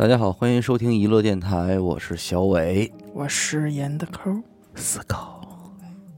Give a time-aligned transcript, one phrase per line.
[0.00, 2.90] 大家好，欢迎收听娱乐电台，我是小伟。
[3.12, 4.42] 我是严的抠，
[4.74, 5.42] 思考。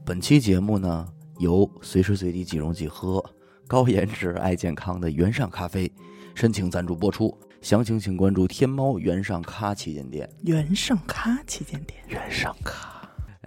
[0.05, 1.05] 本期节目呢，
[1.39, 3.21] 由随时随地即溶即喝、
[3.67, 5.91] 高颜值爱健康的原上咖啡
[6.33, 7.37] 申请赞助播出。
[7.59, 10.29] 详情请关注天猫原上咖旗舰店。
[10.43, 11.99] 原上咖旗舰店。
[12.07, 12.92] 原上咖，哎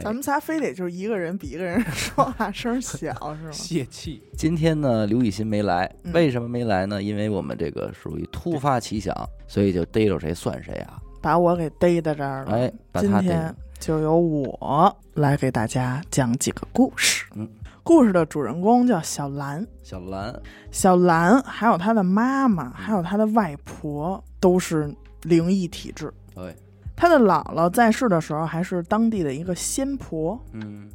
[0.02, 3.50] 咱们仨非得就是一个人比一个人 说话声小 是吗？
[3.52, 7.02] 泄气，今天呢，刘雨欣没来，嗯为什么没来呢？
[7.02, 9.14] 因为我们这个属于突发奇想，
[9.48, 11.00] 所以就逮着谁算谁啊！
[11.22, 12.52] 把我给逮在这儿了。
[12.52, 17.24] 哎，把他逮今天就由我来给大家讲几个故事。
[17.34, 17.48] 嗯，
[17.82, 26.12] 故事的主人公叫小兰，小兰，小兰还有她的妈嗯妈，还有她的外婆都是灵异体质。
[26.34, 26.54] 对，
[26.96, 30.88] 她的姥姥在世的时候还是当地的一个仙婆，嗯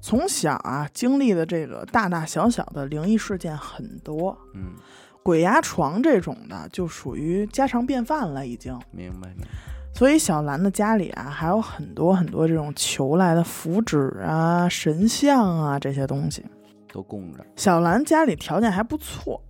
[0.00, 4.74] 从小啊经历的这个大大小小的灵异事件很多，嗯，
[5.22, 8.78] 鬼压床这种的就属于家常便饭了已经。
[8.90, 9.48] 明白明白。
[9.94, 16.44] 所以小兰的家里啊还有很多很多这种求来的符纸啊、神像啊这些东西。
[16.92, 19.42] 都供着，小兰家里条件还不错，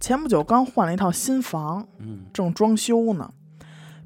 [0.00, 3.30] 前不久刚换了一套新房，嗯正装修呢。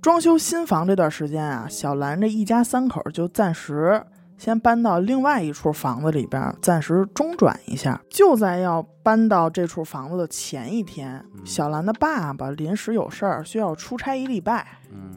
[0.03, 4.05] 装修新房这段时间啊，小兰这一家三口就暂时
[4.37, 8.03] 先搬到另外一处房子里边，暂时中转一下。
[8.11, 15.13] 就在要搬到这处房子的前一天，嗯小兰的爸爸临时有事儿需要出差一礼拜，嗯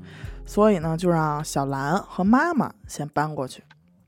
[0.46, 3.64] 所以呢，就让小兰和妈妈先搬过去。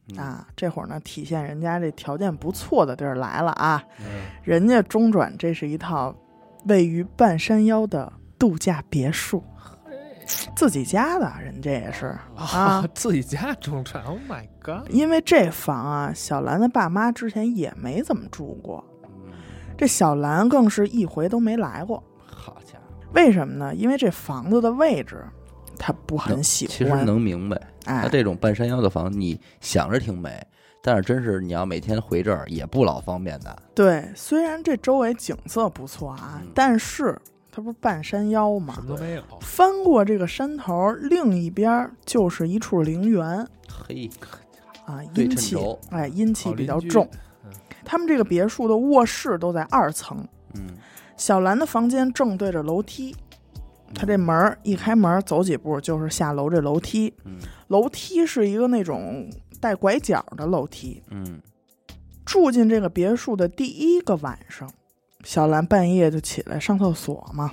[0.09, 3.83] 嗯啊，这会儿呢，体现人家这条件不错的地儿来了啊！
[3.99, 4.05] 嗯
[4.43, 6.15] 人家中转这是一套
[6.65, 9.43] 位于半山腰的度假别墅，
[10.55, 12.85] 自己家的，人这也是啊。
[12.93, 14.89] 自己家中产，Oh my god！
[14.89, 18.83] 因为这房啊，小兰的爸妈之前也没怎么住过，
[19.25, 19.31] 嗯，
[19.77, 22.03] 这小兰更是一回都没来过。
[22.25, 23.73] 好家伙，为什么呢？
[23.73, 25.23] 因为这房子的位置，
[25.77, 27.05] 他不很喜欢其实。
[27.05, 30.45] 能明白，他哎，这种半山腰的房，你想着挺美，
[30.81, 33.55] 但是真是你要每天回这儿也不老方便的。
[33.73, 37.17] 对，虽然这周围景色不错啊，嗯但是
[37.57, 44.07] 它不是半山腰吗什，么都没有，翻过这个山头，另一边儿就是一处陵园嘿，
[44.85, 45.57] 啊，阴气
[45.89, 47.09] 哎，阴气比较重。
[47.43, 47.51] 嗯
[47.83, 50.23] 他们这个别墅的卧室都在二层，
[50.53, 50.67] 嗯，
[51.15, 53.15] 小兰的房间正对着楼梯，
[53.95, 57.11] 她这门儿一开门，走几步就是下楼这楼梯。
[57.25, 57.39] 嗯
[57.69, 59.27] 楼梯是一个那种
[59.59, 61.01] 带拐角的楼梯。
[61.09, 61.41] 嗯
[62.23, 64.69] 住进这个别墅的第一个晚上，
[65.27, 67.51] 小兰半夜就起来上厕所嘛，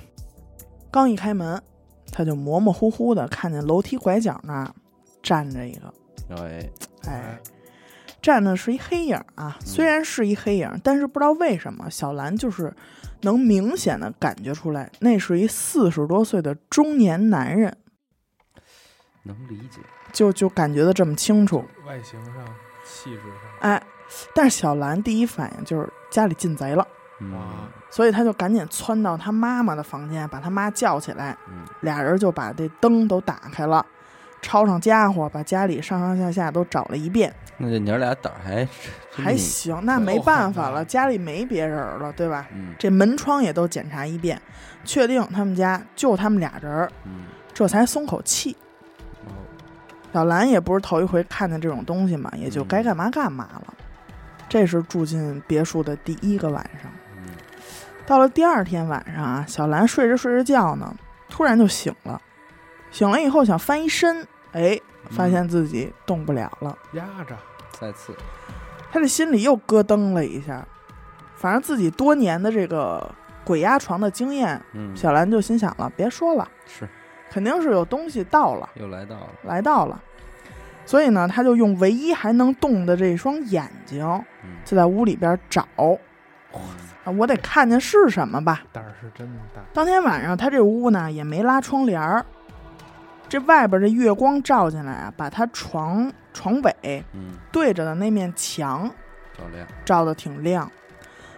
[0.89, 1.61] 刚一开门，
[2.09, 4.73] 她就模模糊糊的看见楼梯拐角那儿
[5.21, 5.93] 站着一个，
[6.29, 6.69] 哎，
[7.05, 7.37] 哎，
[8.21, 9.57] 站的是一黑影啊。
[9.59, 12.73] 虽然是一黑影，但是不知道为什么，小兰就是
[13.23, 17.75] 能明显的感觉出来，那是一四十多岁的中年男人，
[19.23, 19.81] 能理解。
[20.13, 21.57] 就就感觉的这么清楚。
[21.85, 22.33] 外形上、
[22.85, 23.83] 气质上，哎，
[24.33, 26.87] 但是小兰第一反应就是家里进贼了。
[27.89, 31.65] 所以他就赶紧窜到他妈妈的房间，把他妈叫起来，嗯。
[31.81, 33.85] 俩人就把这灯都打开了，
[34.41, 38.67] 抄上家伙，把家里上上下下都找了一遍，那这娘俩胆儿还
[39.11, 42.47] 还行，那没办法了，家里没别人了，对吧？
[42.53, 42.73] 嗯。
[42.77, 44.41] 这门窗也都检查一遍，
[44.83, 47.23] 确定他们家就他们俩人儿，嗯。
[47.53, 48.57] 这才松口气。
[49.25, 49.31] 哦。
[50.11, 52.67] 小兰也不是头一回看见这种东西嘛，也就嗯。
[52.67, 53.73] 该干嘛干嘛了。
[54.49, 56.91] 这是住进别墅的第一个晚上。
[58.05, 60.95] 嗯到了第二天晚上啊，小兰睡着睡着觉呢，
[61.27, 62.21] 突然就醒了。
[62.91, 64.79] 醒了以后想翻一身，哎，
[65.09, 66.77] 发现自己动不了了。
[66.93, 67.35] 压着，
[67.71, 68.15] 再次
[68.91, 70.65] 她这心里又咯噔了一下。
[71.35, 76.87] 反正自己多年的这个鬼压床的经验，嗯小兰就心想了，别说了，是
[77.31, 79.99] 肯定是有东西到了，又来到了，来到了。
[80.85, 84.05] 所以呢，她就用唯一还能动的这双眼睛，
[84.43, 85.67] 嗯就在屋里边找。
[87.05, 88.63] 啊，我得看见是什么吧。
[88.73, 92.25] 胆儿是真大，当天晚上，他这屋呢也没拉窗帘儿，
[93.29, 98.89] 这外边这月光照进来啊，把他床床尾嗯，对着的那面墙
[99.37, 100.69] 照亮，照的挺亮。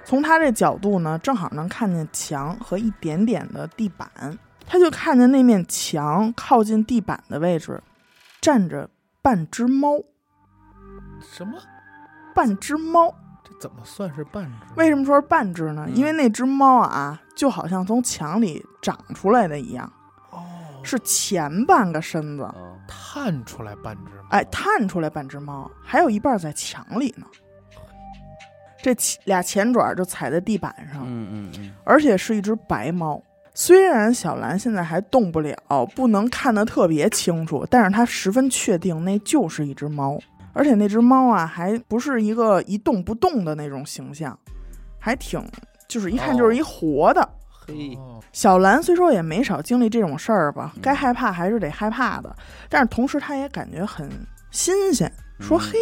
[0.03, 4.09] 从他这角度呢，正好能看见墙和一点点的地板。
[4.69, 7.81] 他就看见那面墙靠近地板的位置，
[8.41, 8.89] 站着
[9.21, 9.97] 半只猫。
[11.21, 11.57] 什么？
[12.35, 13.26] 半只猫这
[13.59, 14.73] 怎么算是半只？
[14.75, 15.85] 为什么说是半只呢？
[15.87, 19.91] 嗯因为那只猫啊，就好像从墙里长出来的一样，
[20.31, 20.43] 哦，
[20.83, 27.25] 是前半个身子，哦，探出来半只猫，哎，探出来半只猫，还有一半在墙里呢。
[28.79, 33.21] 这前俩前爪就踩在地板上，嗯嗯嗯，而且是一只白猫。
[33.55, 35.57] 虽然小兰现在还动不了，
[35.95, 40.19] 不能看得特别清楚，但是她十分确定那就是一只猫，
[40.57, 44.37] 而且那只猫啊，还不是一个一动不动的那种形象，
[44.99, 45.39] 还挺
[45.87, 47.29] 就是一看就是一活的。
[47.67, 52.35] 嘿，哦小兰虽说也没少经历这种事儿吧嗯，该害怕还是得害怕的，
[52.69, 54.09] 但是同时她也感觉很
[54.51, 55.77] 新鲜，说嗯嘿，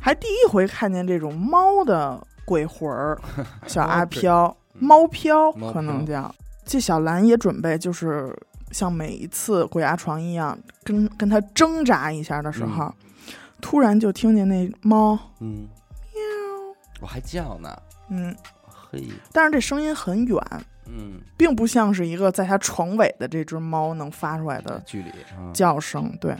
[0.00, 3.18] 还第一回看见这种猫的鬼魂儿，
[3.66, 6.32] 小阿飘、嗯猫飘可能叫。
[6.64, 8.32] 这小兰也准备就是
[8.70, 12.94] 像每一次鬼压床一样，跟跟他挣扎一下的时候，
[13.60, 15.68] 突然就听见那猫，嗯，
[16.14, 16.22] 喵。
[17.00, 18.34] 我还叫呢，嗯，
[18.66, 20.40] 嘿，但是这声音很远，
[20.86, 26.16] 嗯，并不像是一个在它床尾的这只猫能发出来的距离啊，叫声。
[26.20, 26.36] 对，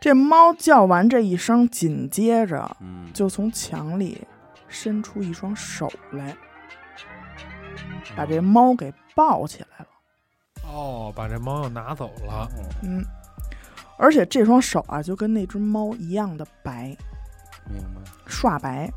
[0.00, 4.20] 这猫叫完这一声，紧接着嗯，就从墙里
[4.68, 6.36] 伸出一双手来，
[8.16, 9.86] 把这猫给抱起来了。
[10.68, 12.44] 哦，把这猫又拿走了。
[12.44, 12.48] 哦。
[12.82, 13.04] 嗯，
[14.02, 16.96] 而且这双手啊，就跟那只猫一样的白，
[17.70, 18.90] 明白，刷白。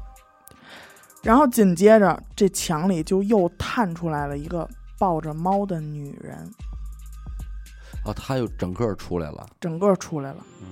[1.22, 4.68] 然后紧接着，这墙里就又探出来了一个
[4.98, 6.36] 抱着猫的女人，
[8.04, 10.38] 哦，她又整个出来了，整个出来了。
[10.62, 10.68] 嗯。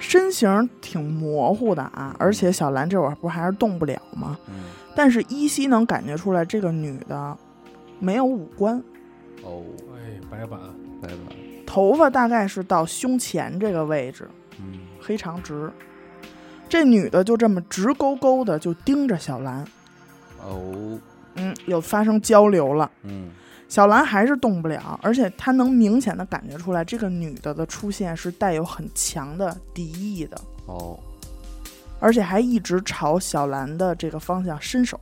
[0.00, 4.36] 身形挺模糊的啊，而且小兰这会儿不还是动不了吗？
[4.48, 4.64] 嗯，
[4.96, 7.38] 但是依稀能感觉出来，这个女的
[8.00, 8.76] 没有五官，
[9.44, 9.62] 哦，
[9.94, 10.58] 哎，白板，
[11.02, 11.32] 来吧，
[11.72, 14.28] 头发大概是到胸前这个位置，
[14.58, 15.72] 嗯，黑长直。
[16.68, 19.64] 这女的就这么直勾勾的就盯着小兰，
[20.44, 20.98] 哦，
[21.36, 22.90] 嗯，有发生交流了。
[23.04, 23.30] 嗯，
[23.70, 31.00] 小兰还是动不了，而且她能明显的感觉出来，这个女的的出现是带有很强的敌意的，哦，
[32.00, 35.00] 而且还一直朝小兰的这个方向伸手，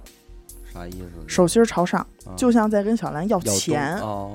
[0.72, 1.08] 啥意思？
[1.26, 2.31] 手心朝上，啊。
[2.37, 4.32] 就像在跟小兰要要钱，动哦，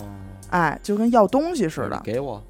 [0.49, 2.01] 哎，就跟要东西似的。
[2.03, 2.43] 给我，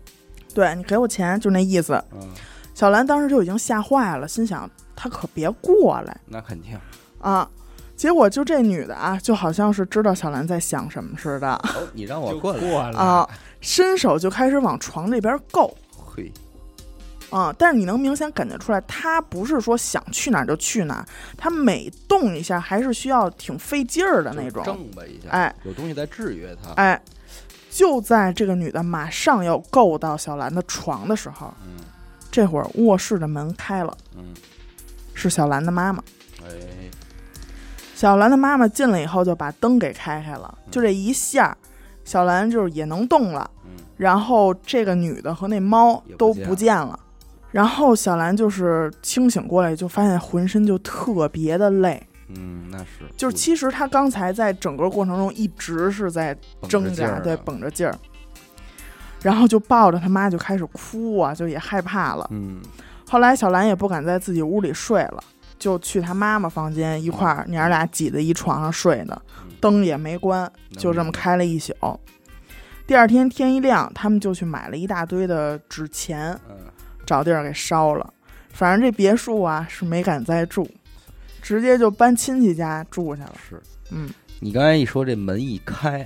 [0.54, 1.94] 对你给我钱，就那意思。
[2.14, 2.30] 嗯，
[2.74, 6.78] 小兰当时就已经吓坏了，心想他可别过来那肯定，
[7.20, 7.50] 啊。
[7.96, 13.26] 结果就这女的啊，就好像是知道小兰在想什么似的哦，你让我过来，过来啊，
[13.62, 16.30] 伸手就开始往床这边够嘿，
[17.30, 17.56] 啊。
[17.58, 21.06] 但是你能明显感觉出来，她不是说想去哪儿就去哪儿，
[21.38, 24.62] 她每动一下还是需要挺费劲儿的那种。
[24.66, 27.02] 正吧一下，哎有东西在制约她，哎，
[27.76, 31.84] 就在这个女的马上要够到小兰的床的时候，嗯
[32.32, 34.34] 这会儿卧室的门开了，嗯，
[35.14, 36.02] 是小兰的妈妈。
[36.42, 36.48] 哎，
[37.94, 41.58] 小兰的妈妈进来以后就把灯给开开了，就这一下，
[42.06, 43.52] 小兰就是也能动了。
[43.66, 46.98] 嗯，然后这个女的和那猫都不见不见了。
[47.52, 52.02] 然后小兰就是清醒过来，就发现浑身就特别的累，
[52.38, 56.36] 嗯，那是，就是其实他刚才在整个过程中一直是在
[56.68, 57.96] 挣扎，对，劲儿呢绷着劲儿。
[59.22, 62.28] 然后就抱着他妈就开始哭啊，就也害怕了。
[62.32, 62.62] 嗯，
[63.10, 65.24] 后来小兰也不敢在自己屋里睡了，
[65.58, 71.74] 就去他妈妈房间一块儿娘俩挤在一床上睡的，嗯灯也没关，就这么开了一宿。
[72.86, 76.56] 第二天天一亮，他们就去买了一大堆的纸钱，嗯，
[77.04, 78.14] 找地儿给烧了。
[78.50, 80.70] 反正这别墅啊是没敢再住，
[81.46, 83.36] 直接就搬亲戚家住去了。
[83.48, 83.62] 是。
[83.92, 84.10] 嗯，
[84.40, 86.04] 你刚才一说这门一开，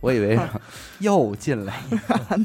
[0.00, 0.42] 我以为是
[1.00, 1.96] 又进来一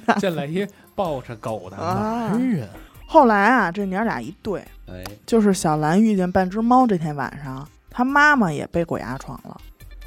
[0.06, 2.32] 个， 进来一抱着狗的啊。
[2.32, 2.68] 男人，
[3.08, 9.62] 后来啊，这娘俩一对，哎，就是小兰遇见半只猫这天晚上，她妈妈也被鬼压床了。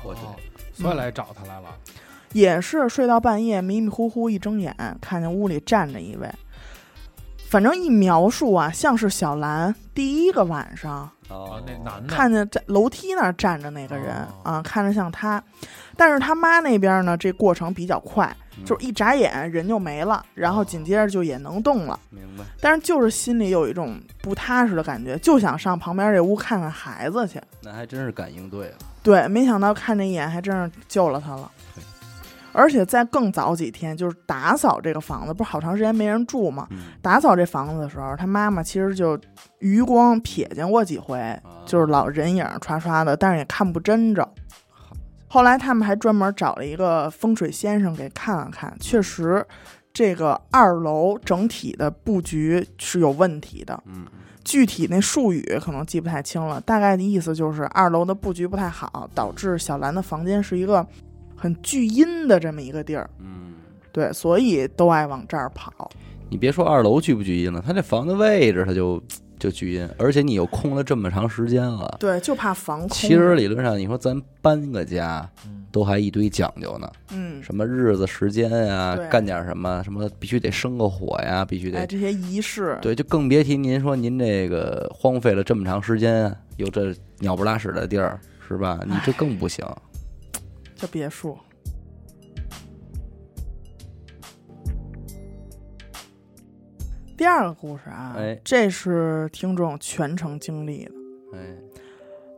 [0.04, 0.36] 我去，哦
[0.74, 1.74] 所以来找她来了。
[2.34, 6.30] 也是睡到半夜，迷迷糊糊一睁眼，看见屋里站着一位。
[7.48, 15.42] 反正一描述啊，像是小兰第一个晚上哦，那男的看见在楼梯那儿站着那个人、哦啊，看着像他。
[15.96, 21.98] 但是他妈那边呢，这过程比较快，嗯就是一眨眼人就没了，然后紧接着就也能动了。
[22.10, 27.40] 明白，但是就是心里有一种不踏实的感觉，就想上旁边这屋看看孩子去。
[27.62, 31.55] 那还真是感应对了，对，没想到看这一眼还真是救了他了对。
[32.56, 36.66] 而且在更早几天，就是打扫这个房子，不是好长时间没人住吗？
[36.70, 39.18] 嗯，打扫这房子的时候，他妈妈其实就
[39.58, 44.26] 余光瞥见过几回，啊就是老人影刷刷的，但是也看不真着。
[45.28, 49.46] 后来他们还专门找了一个风水先生给看了看，确实，
[49.92, 53.78] 这个二楼整体的布局是有问题的。
[53.86, 54.06] 嗯，
[54.44, 60.86] 具体那术语可能记不太清了，大概的意思就是二楼的布局不太好，导致小兰的房间是一个
[61.36, 63.08] 很聚阴的这么一个地儿。
[63.20, 63.54] 嗯，
[63.92, 65.90] 对，所以都爱往这儿跑。
[66.28, 69.00] 你别说二楼聚不聚阴了，他这房子位置他就
[69.38, 71.96] 就聚阴，而且你又空了这么长时间了。
[72.00, 72.88] 对，就怕房空。
[72.88, 88.80] 其实理论上，你说咱搬个家，嗯，都还一堆讲究呢，嗯，什么日子时间呀对，干点什么什么，必须得生个火呀，必须哎，得这些仪式，对，就更别提您说您这个荒废了这么长时间，有这鸟不拉屎的地儿，是吧？
[88.86, 89.64] 你这更不行。
[90.76, 91.36] 这别墅。
[97.16, 100.92] 第二个故事啊，哎这是听众全程经历的。
[101.32, 101.38] 哎，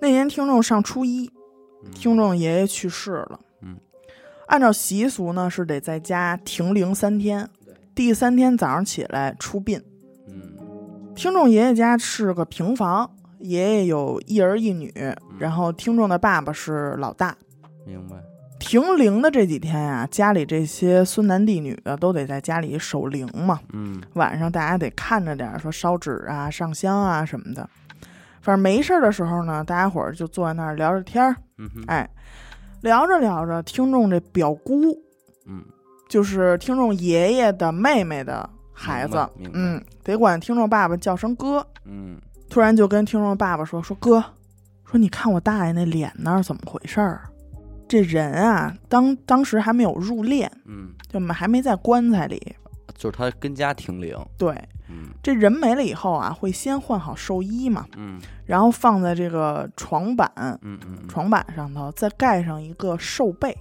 [0.01, 1.29] 那年听众上初一，
[1.85, 3.41] 嗯听众爷爷去世了。
[3.61, 3.77] 嗯，
[4.47, 7.51] 按照习俗呢，是得在家停灵三天，
[7.93, 9.83] 第三天早上起来出殡。
[10.29, 10.55] 嗯
[11.17, 14.95] 听众爷爷家是个平房，爷爷有一儿一女，
[15.41, 17.37] 然后听众的爸爸是老大。
[17.85, 18.17] 明白。
[18.59, 23.61] 停灵的这几天呀、家里这些孙男弟女的都得在家里守灵嘛。
[23.73, 27.69] 嗯晚上大家得看着点儿，说烧纸啊、上香啊什么的。
[28.41, 31.37] 反正没事儿的时候呢，大家伙儿就坐在那儿聊着天儿。
[31.59, 32.09] 嗯哼，哎，
[32.81, 34.93] 聊着聊着，听众这表姑
[35.47, 35.65] 嗯
[36.09, 41.67] 就是听众爷爷的妹妹的孩子嗯，得管听众爸爸叫声哥。
[41.85, 44.25] 嗯突然就跟听众爸爸说：“说哥，
[44.87, 47.29] 说你看我大爷那脸那儿怎么回事儿？
[47.89, 52.55] 这人啊，当当时还没有入殓，嗯，就还没在棺材里。
[52.95, 54.17] 就是他跟家停灵。
[54.37, 54.53] 对，
[54.89, 63.53] 嗯这人没了以后啊，会先换好寿衣嘛，嗯然后放在这个床板嗯嗯，床板上头，再盖上一个寿被，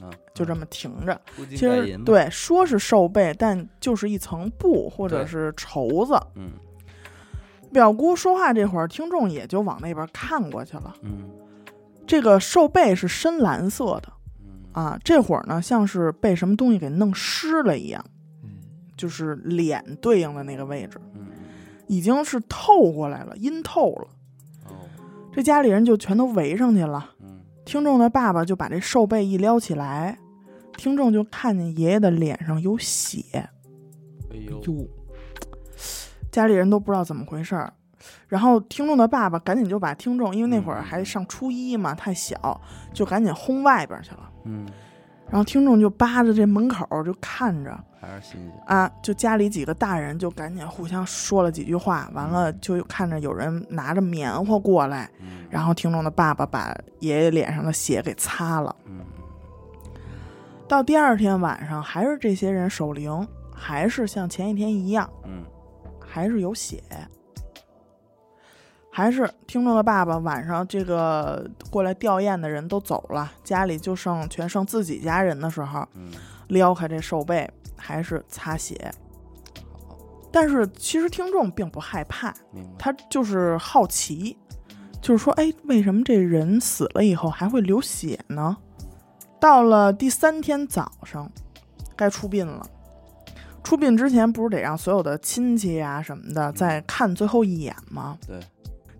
[0.00, 1.20] 啊，就这么停着。
[1.50, 1.96] 其实。
[2.04, 6.20] 对，说是寿被，但就是一层布或者是绸子。
[6.34, 6.50] 嗯
[7.72, 10.94] 表姑说话这会儿，听众也就往那边看过去了。
[11.02, 11.30] 嗯
[12.06, 14.12] 这个兽背是深蓝色的。
[14.40, 14.66] 嗯。
[14.72, 18.04] 啊，这会儿呢像是被什么东西给弄湿了一样，
[18.42, 18.50] 嗯，
[18.96, 21.26] 就是脸对应的那个位置嗯。
[21.86, 24.08] 已经是透过来了，阴透了。
[24.66, 24.74] 哦。
[25.32, 27.10] 这家里人就全都围上去了。
[27.20, 27.40] 嗯。
[27.64, 30.18] 听众的爸爸就把这兽背一撩起来，
[30.76, 34.60] 听众就看见爷爷的脸上有血，哎呦。
[34.62, 34.88] 哟，
[36.30, 37.72] 家里人都不知道怎么回事儿。
[38.28, 42.60] 然后听众的爸爸赶紧就把听众，因为那会儿还上初一嘛，太小，
[42.92, 44.30] 就赶紧轰外边去了。
[44.44, 44.66] 嗯
[45.30, 48.52] 然后听众就扒着这门口就看着还是新鲜。
[48.66, 58.76] 啊，就家里几个大人就赶紧互相说了几句话，完了就看着有人拿着棉花过来，嗯然后听众的爸爸把爷爷脸上的血给擦了。
[58.84, 59.00] 嗯
[60.68, 65.44] 到第二天晚上，还是这些人守灵，还是像前一天一样，嗯
[65.98, 66.82] 还是有血，
[68.94, 76.10] 还是听众的爸爸晚上这个过来吊唁的人都走了，家里就剩全剩自己家人的时候，嗯
[76.48, 78.92] 撩开这兽背，还是擦血。
[80.30, 82.34] 但是其实听众并不害怕，
[82.78, 84.36] 他就是好奇，
[85.00, 88.54] 就是说，哎，为什么这人死了以后还会流血呢？
[89.40, 91.30] 到了第三天早上，
[91.96, 92.66] 该出殡了。
[93.62, 98.18] 出殡之前不是得让所有的亲戚呀、什么的再看最后一眼吗？
[98.26, 98.38] 对，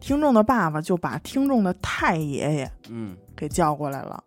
[0.03, 4.23] 听众的爸爸就把听众的太爷爷嗯，给叫过来了，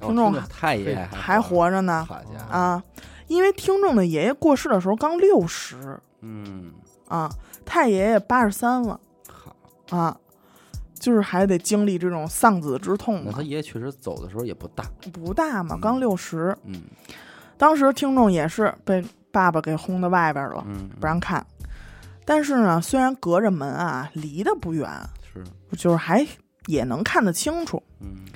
[0.00, 2.06] 哦听众着太爷还活着呢。
[2.50, 2.82] 啊！
[3.28, 6.72] 因为听众的爷爷过世的时候刚六十嗯，
[7.06, 7.30] 啊，
[7.64, 8.98] 太爷爷八十三了
[9.28, 10.18] 好，啊，
[10.98, 13.26] 就是还得经历这种丧子之痛嘛。
[13.26, 15.80] 那他，爷爷确实走的时候也不大，不大嘛，嗯。
[15.80, 16.56] 刚六十。
[16.64, 16.82] 嗯。
[17.56, 21.46] 当时听众也是被爸爸给轰到外边了，嗯，不让看。
[22.26, 24.90] 但是呢，虽然隔着门啊，离得不远，
[25.32, 25.42] 是，
[25.78, 26.26] 就是还
[26.66, 27.82] 也能看得清楚。
[28.00, 28.26] 嗯。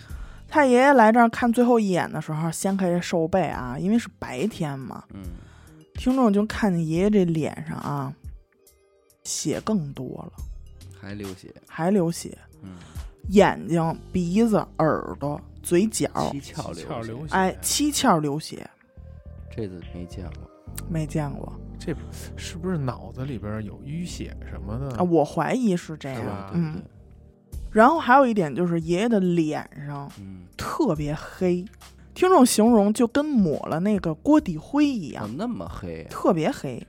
[0.53, 5.23] 太爷爷来这儿看最后一眼的时候，掀开这寿被啊，因为是白天嘛，嗯，
[5.95, 8.13] 听众就看见爷爷这脸上啊，
[9.23, 10.33] 血更多了，
[11.01, 12.71] 还流血，还流血，嗯，
[13.29, 18.69] 眼睛、鼻子、耳朵、嘴角，七窍七窍流血，哎，七窍流血，
[19.55, 20.51] 这次没见过，
[20.89, 21.95] 没见过这
[22.37, 26.51] 是不是脑子里边有淤血什么的啊，我怀疑是这样。
[26.53, 26.83] 嗯，
[27.71, 31.65] 然后还有一点就是爷爷的脸上嗯，特别黑，
[32.13, 36.07] 听众形容就跟抹了那个锅底灰一样那么黑？
[36.11, 36.87] 特别黑。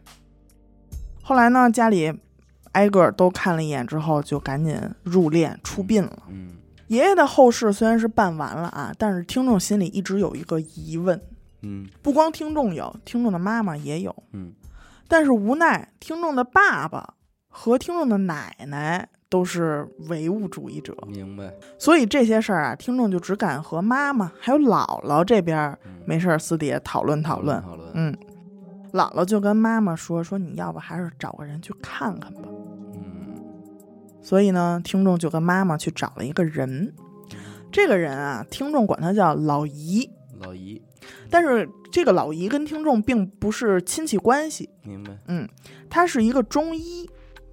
[1.24, 2.14] 后来呢，家里
[2.74, 6.24] 挨个儿都看了一眼之后，就赶紧入殓出殡了。
[6.30, 6.50] 嗯
[6.88, 11.22] 爷爷的后事虽然是办完了啊，但是听众心里一直有一个疑问，
[11.62, 11.88] 嗯。
[12.02, 14.16] 不光听众有，听众的妈妈也有。
[14.34, 14.54] 嗯。
[15.08, 17.16] 但是无奈，听众的爸爸
[17.50, 27.62] 和听众的奶奶都是唯物主义者，明白，所以这些事儿啊，听众就只敢和妈妈还有姥姥这边没事儿私底下讨论讨论。
[27.62, 28.18] 讨论，嗯，
[28.94, 32.44] 姥姥就跟妈妈说说，你要不还是找个人去看看吧。
[32.94, 33.36] 嗯。
[34.22, 36.94] 所以呢，听众就跟妈妈去找了一个人。
[37.72, 40.82] 这个人啊，听众管他叫老姨，老姨，
[41.30, 45.18] 但是这个老姨跟听众并不是亲戚关系，明白？
[45.28, 45.48] 嗯，
[45.90, 47.10] 她是一个中医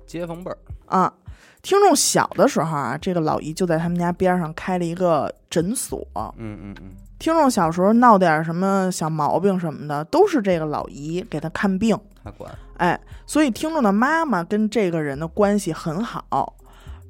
[0.07, 1.14] 街坊辈儿，啊。
[1.61, 6.07] 听众小的时候啊，这个老姨就在他们家边上开了一个诊所。
[6.14, 11.99] 嗯嗯嗯，听众小时候闹点什么小毛病什么的，都是这个老姨给他看病。
[12.23, 16.57] 他管，哎，所以听众的妈妈跟这个人的关系很好。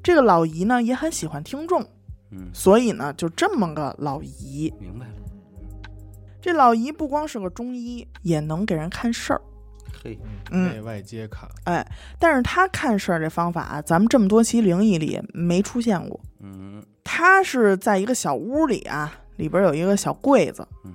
[0.01, 1.85] 这个老姨呢也很喜欢听众，
[2.31, 4.73] 嗯，所以呢就这么个老姨。
[4.79, 5.13] 明白了。
[6.41, 9.41] 这老姨不光是个中医，也能给人看事儿。
[10.03, 10.17] 嘿，
[10.51, 11.49] 嗯内外皆看。
[11.65, 11.85] 哎
[12.17, 16.19] 但是她看事儿这方法啊，咱们这么多期灵异里没出现过。
[16.39, 20.93] 嗯她是在一个小屋里啊，里边有一个小柜子嗯，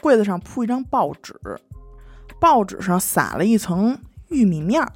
[0.00, 1.34] 柜子上铺一张报纸，
[2.38, 3.98] 报纸上撒了一层
[4.28, 4.92] 玉米面儿、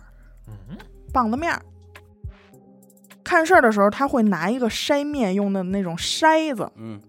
[0.47, 0.77] 嗯，
[1.13, 1.61] 棒子面儿。
[3.25, 7.01] 看事儿的时候，他会拿一个筛面用的那种筛子，嗯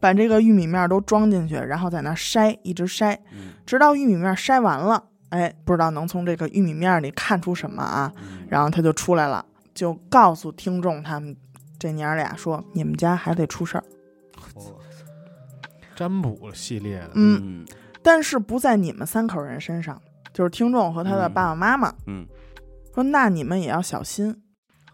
[0.00, 5.04] 把这个玉米面儿都装进去，然后在那儿筛，一直筛，嗯直到玉米面儿筛完了。
[5.30, 8.12] 哎，不知道能从这个玉米面儿里看出什么啊？
[8.16, 11.36] 嗯，然后他就出来了，就告诉听众他们
[11.78, 13.84] 这娘俩说：“你们家还得出事儿。
[14.54, 14.74] 哦
[15.94, 17.66] 占卜系列的，嗯，嗯
[18.04, 20.00] 但是不在你们三口人身上，
[20.32, 21.92] 就是听众和他的爸爸妈妈。
[22.06, 22.24] 嗯，
[22.94, 24.40] 说那你们也要小心，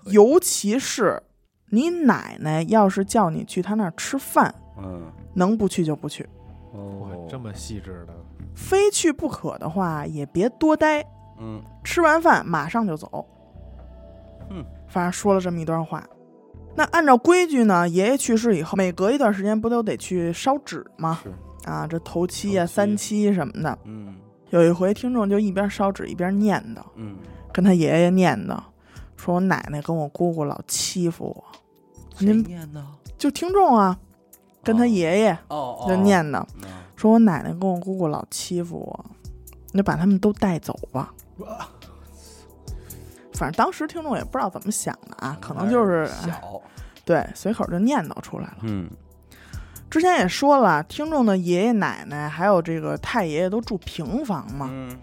[0.07, 1.23] 尤其是
[1.69, 6.29] 你奶奶要是叫你去她那儿吃饭，嗯，能不去就不去，
[6.73, 8.15] 哇哦，，这么细致的，
[8.55, 11.03] 非去不可的话也别多待，
[11.39, 13.27] 嗯吃完饭马上就走。
[14.51, 16.07] 嗯，反正说了这么一段话。
[16.77, 21.21] 那按照规矩呢，爷爷去世以后，每隔一段时间不都得去烧纸吗？
[21.23, 21.33] 是，
[21.71, 23.79] 啊，这头七啊、三七什么的。
[23.85, 24.17] 嗯
[24.51, 27.17] 有一回，听众就一边烧纸一边念叨，嗯，
[27.53, 28.57] 跟他爷爷念叨，
[29.17, 31.45] 说我奶奶跟我姑姑老欺负我。
[32.21, 32.81] 您念叨？
[33.19, 33.99] 就听众啊，
[34.65, 34.87] 跟他哦。
[34.87, 35.39] 爷爷
[35.87, 36.69] 就念叨，嗯。
[36.97, 39.05] 说我奶奶跟我姑姑老欺负我，
[39.73, 41.13] 你就把他们都带走吧。
[43.35, 46.09] 反正当时听众也不知道怎么想的啊，可能就是
[47.05, 48.59] 对随口就念叨出来了。
[48.63, 48.89] 嗯。
[49.91, 54.99] 之前也说了，听众的爷爷奶奶还有这个太爷爷都住平房嘛，嗯。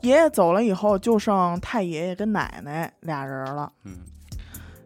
[0.00, 3.72] 爷爷走了以后，就剩太爷爷跟奶奶俩人了。
[3.84, 3.98] 嗯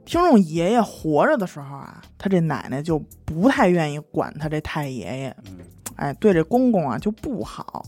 [0.08, 5.58] 听众爷爷活着的时候啊，他这奶奶就不太愿意管他这太爷爷，嗯，
[5.96, 7.84] 哎，对这公公啊就不好。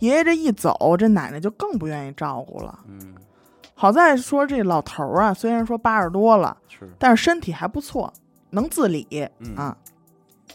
[0.00, 2.78] 爷爷这一走，这奶奶就更不愿意照顾了。
[2.86, 3.14] 嗯
[3.74, 8.12] 好在说这老头儿啊，虽然说八十多了，是，但是身体还不错，
[8.50, 9.06] 能自理
[9.38, 9.74] 嗯啊。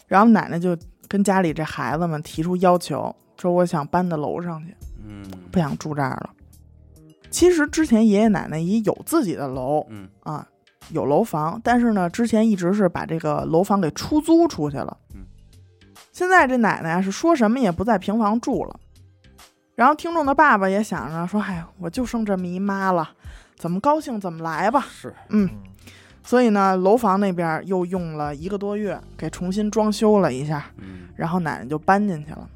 [0.06, 6.30] 然后奶奶就跟家里这孩子们提出要求，说我想搬到楼上去，嗯不想住这儿了。
[7.28, 10.46] 其实之前爷爷奶奶也有自己的楼嗯啊，
[10.90, 14.96] 有楼房，但是呢，之前一直是把这个楼房给出租出去了。
[15.14, 15.22] 嗯，
[16.12, 18.80] 现在这奶奶啊是说什么也不在平房住了。
[19.74, 23.10] 然后听众的爸爸也想着说：“哎，我就剩这么一妈了，
[23.56, 24.86] 怎么高兴怎么来吧。
[24.88, 25.62] 是，”嗯，嗯，
[26.22, 32.48] 所以呢，楼房那边又用了一个多月给重新装修了一下，嗯然后奶奶就搬进去了。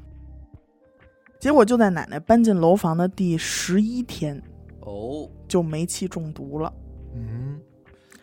[1.39, 4.41] 结果就在奶奶搬进楼房的第十一天，
[4.79, 6.73] 哦，就煤气中毒了。
[7.13, 7.59] 嗯，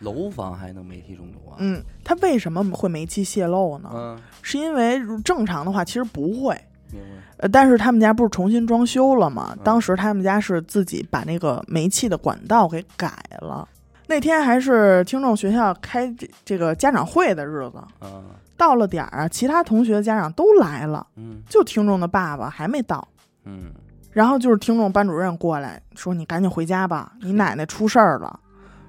[0.01, 1.57] 楼房还能煤气中毒啊？
[1.59, 3.91] 嗯，它为什么会煤气泄漏呢？
[3.93, 6.55] 嗯，是因为如正常的话其实不会，
[6.93, 7.09] 明白，
[7.39, 9.55] 呃，但是他们家不是重新装修了吗？
[9.57, 13.69] 嗯当时他们家是自己把那个煤气的管道给改了。
[14.07, 18.25] 那天还是听众学校开这这个家长会的日子，啊，
[18.57, 23.07] 到了点儿啊，其他同学的家长都来了，嗯就听众的爸爸还没到。
[23.45, 23.73] 嗯
[24.11, 28.41] 然后就是听众班主任过来说：“你赶紧回家吧，你奶奶出事儿了。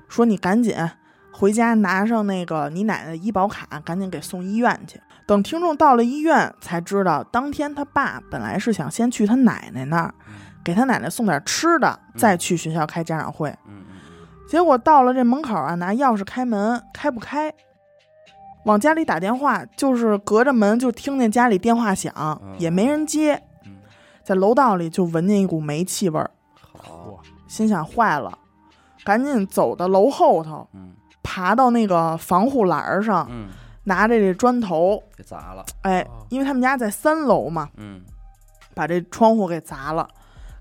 [0.10, 0.76] 说你赶紧
[1.32, 10.14] 回家拿上那个你奶奶的医保卡，赶紧给送医院去。”等听众到了医院，才知道当天他爸本来是想先去他奶奶那儿，
[10.64, 13.56] 给他奶奶送点吃的，再去学校开家长会。
[14.48, 17.54] 结果到了这门口啊，拿钥匙开门，开不开。
[18.66, 22.12] 往家里打电话，就是隔着门就听见家里电话响，
[22.44, 23.42] 嗯也没人接。
[23.66, 23.78] 嗯，
[24.24, 26.32] 在楼道里就闻见一股煤气味儿，
[26.74, 28.36] 好，心想坏了，
[29.10, 30.92] 赶紧走到楼后头，嗯。
[31.24, 33.50] 爬到那个防护栏儿上，嗯，
[33.86, 38.02] 拿着这砖头，给砸了，哎哦，因为他们家在三楼嘛，嗯，
[38.74, 40.08] 把这窗户给砸了，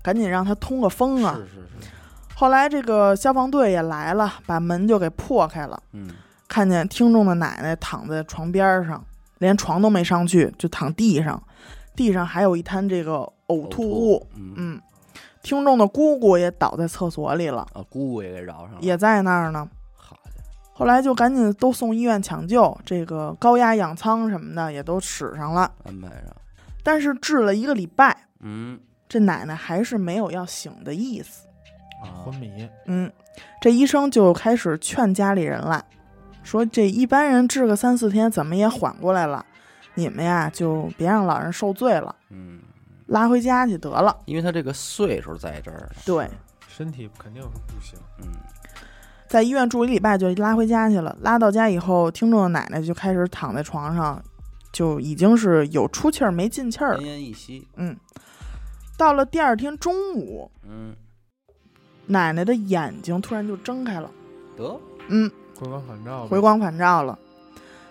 [0.01, 1.35] 赶紧让他通个风啊。
[1.35, 1.89] 是是是，
[2.35, 6.09] 后来这个消防队也来了，把门就给破开了，嗯。
[6.47, 9.03] 看见听众的奶奶躺在床边上，
[9.37, 11.41] 连床都没上去，就躺地上，
[11.95, 14.53] 地上还有一滩这个呕吐物。，嗯。
[14.57, 14.81] 嗯，
[15.41, 19.67] 听众的姑姑也倒在厕所里了，啊，姑姑也给饶上了，也在那儿呢。
[19.95, 25.71] 好家伙，后来就赶紧都送医院抢救，这个高压氧舱什么的也都使上了。
[25.85, 26.35] 安排上。
[26.83, 31.47] 但是治了一个礼拜，嗯这奶奶还是没有要醒的意思。
[32.01, 33.11] 啊昏迷，嗯，
[33.59, 35.83] 这医生就开始劝家里人了，
[36.43, 39.45] 说这一般人治个三四天，怎么也缓过来了，
[39.95, 42.61] 你们呀就别让老人受罪了，嗯，
[43.09, 44.15] 拉回家去得了。
[44.25, 45.89] 因为他这个岁数在这儿呢。
[46.05, 46.29] 对，
[46.67, 47.99] 身体肯定是不行。
[48.19, 48.27] 嗯
[49.27, 51.15] 在医院住一礼拜就拉回家去了。
[51.21, 54.19] 拉到家以后，听众的奶奶就开始躺在床上，
[54.71, 57.03] 就已经是有出气儿没进气儿了奄。
[57.03, 57.67] 奄一息。
[57.75, 57.95] 嗯，
[58.97, 60.95] 到了第二天中午，嗯，
[62.07, 64.09] 奶奶的眼睛突然就睁开了，
[64.57, 67.19] 得嗯，回光返照呗，回光返照了。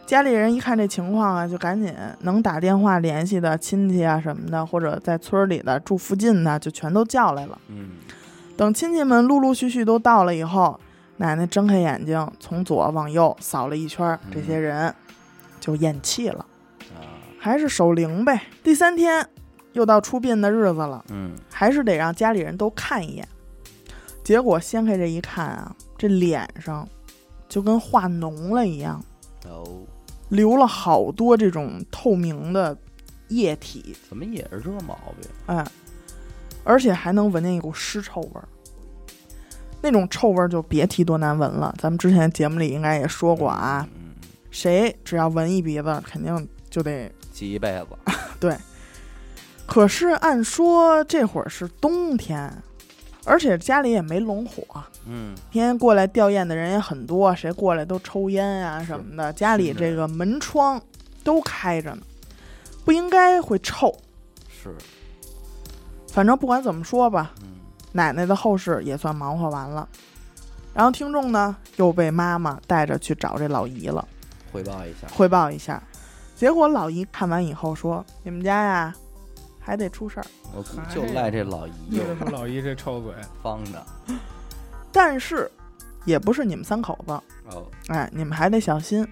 [0.09, 7.59] 家里人一看这情况啊，就赶紧能打电话联系的亲戚啊什么的，或者在村里的住附近的，就全都叫来了。
[7.69, 7.91] 嗯。
[8.57, 10.81] 等亲戚们陆陆续续都到了以后，
[11.19, 14.95] 奶奶睁开眼睛，从左往右扫了一圈这些人
[15.61, 16.47] 就咽气了，
[16.95, 17.05] 啊。
[17.39, 18.45] 还是守灵呗。
[18.63, 19.29] 第三天
[19.75, 21.33] 又到出殡的日子了，嗯。
[21.53, 23.29] 还是得让家里人都看一眼。
[24.25, 26.89] 结果掀开这一看啊，这脸上
[27.47, 29.05] 就跟化脓了一样，
[29.47, 29.83] 哦，
[30.29, 32.77] 流了好多这种透明的
[33.29, 35.31] 液体，怎么也是这毛病？
[35.47, 35.67] 哎，
[36.65, 38.49] 而且还能闻见一股尸臭味儿。
[39.81, 41.75] 那种臭味儿就别提多难闻了。
[41.79, 43.89] 咱们之前节目里应该也说过啊，
[44.51, 47.11] 谁只要闻一鼻子，肯定就得。
[47.33, 48.13] 记一辈子。
[48.41, 48.57] 对
[49.67, 52.53] 可是按说这会儿是冬天，
[53.29, 54.63] 而且家里也没龙火，
[55.07, 60.81] 嗯天天过来吊唁的人也很多，谁过来都抽烟啊什么的，家里这个门窗
[61.23, 62.03] 都开着呢，
[62.85, 63.95] 不应该会臭。
[64.51, 64.75] 是
[66.09, 67.57] 反正不管怎么说吧，嗯
[67.93, 69.87] 奶奶的后事也算忙活完了。
[70.75, 74.07] 然后听众呢又被妈妈带着去找这老姨了，
[74.53, 75.09] 汇报一下。
[75.13, 75.83] 汇报一下。
[76.35, 78.95] 结果老姨看完以后说：“你们家呀，
[79.69, 80.27] 还得出事儿。
[80.55, 83.87] 我估就赖这老姨就他妈老姨这臭嘴， 方的。
[84.91, 85.51] 但是，
[86.07, 87.13] 也不是你们三口子，
[87.55, 89.07] 哦，哎，你们还得小心。”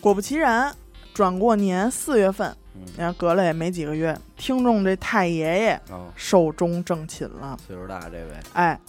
[0.00, 0.74] 果不其然，
[1.12, 7.58] 转过年四月份，嗯你看隔了也没几个月，听众这太爷爷哦，寿终正寝了。
[7.66, 8.30] 岁数大这位。
[8.54, 8.80] 哎，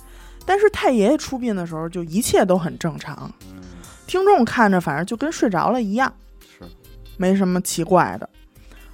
[0.45, 3.29] 但是太爷爷出殡的时候，就一切都很正常。
[3.51, 3.61] 嗯，
[4.07, 6.65] 听众看着反正就跟睡着了一样，是。
[7.17, 8.29] 没什么奇怪的。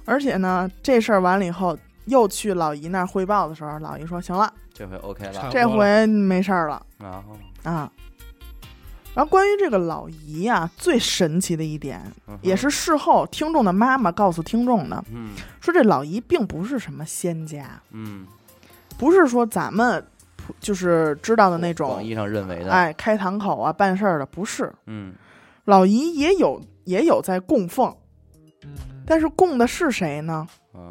[0.04, 5.48] 而且呢，这事儿完了以后，又去老姨那儿汇报的时候，老姨说：“行了，这回 OK 了。
[5.50, 6.84] 这回没事儿了。
[6.98, 7.90] 然后，啊。”
[9.14, 15.32] 然后关于这个老姨呀、最神奇的一点，嗯也是事后听众的妈妈告诉听众的，嗯。
[15.60, 18.26] 说这老姨并不是什么仙家，嗯，
[18.96, 20.02] 不是说咱们
[20.60, 22.72] 就是知道的那种广，义上认为的。
[22.72, 24.72] 哎，开堂口啊办事儿的，不是。
[24.86, 25.12] 嗯。
[25.66, 27.94] 老姨也有也有在供奉，
[28.64, 28.70] 嗯，
[29.12, 30.48] 但是供的是谁呢？
[30.72, 30.88] 啊，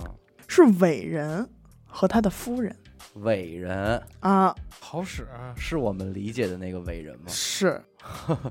[0.48, 1.50] 是伟人
[1.88, 2.76] 和他的夫人
[3.16, 7.24] 伟人啊，好使，是我们理解的那个伟人吗？
[7.30, 7.84] 是，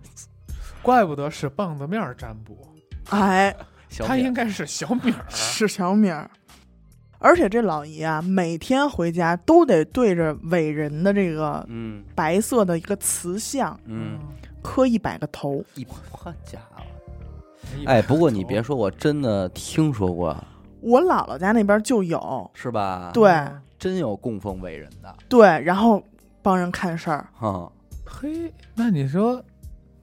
[0.83, 2.67] 怪不得是棒子面儿占卜，
[3.11, 3.55] 哎，
[4.01, 5.25] 他应该是小米儿。
[5.29, 6.29] 是小米儿。
[7.21, 14.19] 而且这老姨啊，每天回家都得对着伟人的这个嗯白色的一个瓷像嗯，
[14.65, 15.65] 磕一百个头。
[15.77, 16.83] 一好家伙！
[17.77, 20.37] 嗯，哎，不过 你别说，我真的听说过，
[20.81, 26.03] 我姥姥家那边就有，是吧？，对嗯真有供奉伟人的对，然后
[26.43, 27.27] 帮人看事儿。
[27.35, 27.71] 哈。
[28.05, 29.43] 嘿，那你说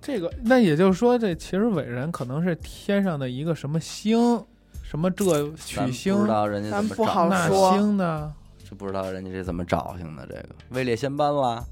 [0.01, 4.43] 这个，那也就是说，这其实伟人可能是天上的一个什么星，
[4.81, 8.33] 什么这取星不知，道人家怎么咱不好找，那说星呢？
[8.67, 10.25] 就不知道人家这怎么找性的。
[10.25, 11.63] 这个位列仙班啦，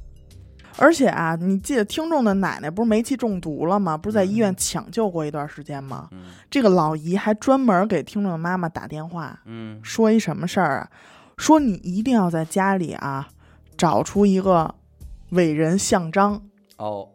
[0.78, 3.96] 而且啊，你记得听众的奶奶不是煤气中毒了吗？
[3.98, 6.10] 不是在医院抢救过一段时间吗？
[6.12, 10.90] 嗯这个老姨还专门给听众的妈妈打电话，嗯说一什么事儿啊？
[11.38, 13.28] 说你一定要在家里啊
[13.78, 14.76] 找出一个
[15.30, 16.42] 伟人像章，
[16.78, 17.10] 哦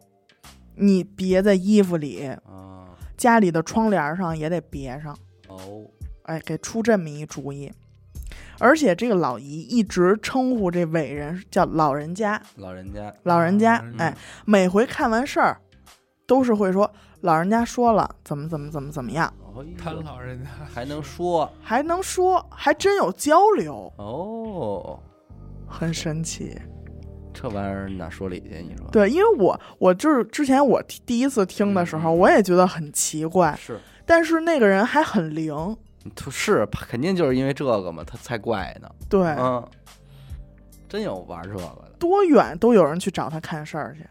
[0.75, 5.15] 你别在衣服里，啊家里的窗帘上也得别上。
[5.47, 5.85] 哦
[6.23, 7.71] 哎，给出这么一主意。
[8.61, 13.11] 而且这个老姨一直称呼这伟人叫老人家，老人家。
[13.23, 15.59] 老人家嗯，哎，每回看完事儿，
[16.27, 16.89] 都是会说
[17.21, 21.51] 老人家说了怎么怎么怎么怎么样，哦他老人家还能说。
[21.61, 24.99] 还能说，还真有交流，哦，
[25.67, 26.55] 很神奇。
[27.33, 28.61] 这玩意儿哪说理去？
[28.61, 28.85] 你说。
[28.91, 32.17] 对，因为我我就是之前我第一次听的时候，嗯。
[32.19, 33.79] 我也觉得很奇怪，是。
[34.05, 35.55] 但是那个人还很灵，
[36.29, 38.89] 是肯定就是因为这个嘛，他才怪呢。
[39.09, 39.67] 对，嗯，
[40.89, 41.91] 真有玩这个的。
[41.99, 44.05] 多远都有人去找他看事儿去。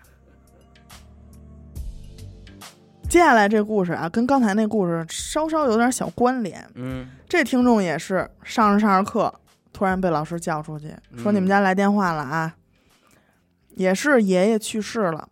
[3.08, 6.64] 接下来这故事啊，跟刚才那故事稍稍有点小关联。
[6.74, 9.34] 嗯这听众也是上着上着课，
[9.72, 12.54] 突然被老师叫出去，说嗯你们家来电话了啊，
[13.70, 15.28] 也是爷爷去世了，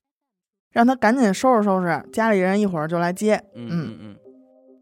[0.72, 3.36] 让他赶紧收拾收拾，家里人一会儿就来接。
[3.54, 4.16] 嗯嗯嗯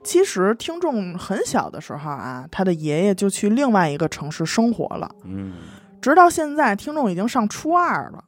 [0.07, 5.55] 其实听众很小的时候啊，他的爷爷就去另外一个城市生活了，嗯。
[6.01, 8.23] 直到现在，听众已经上初二了，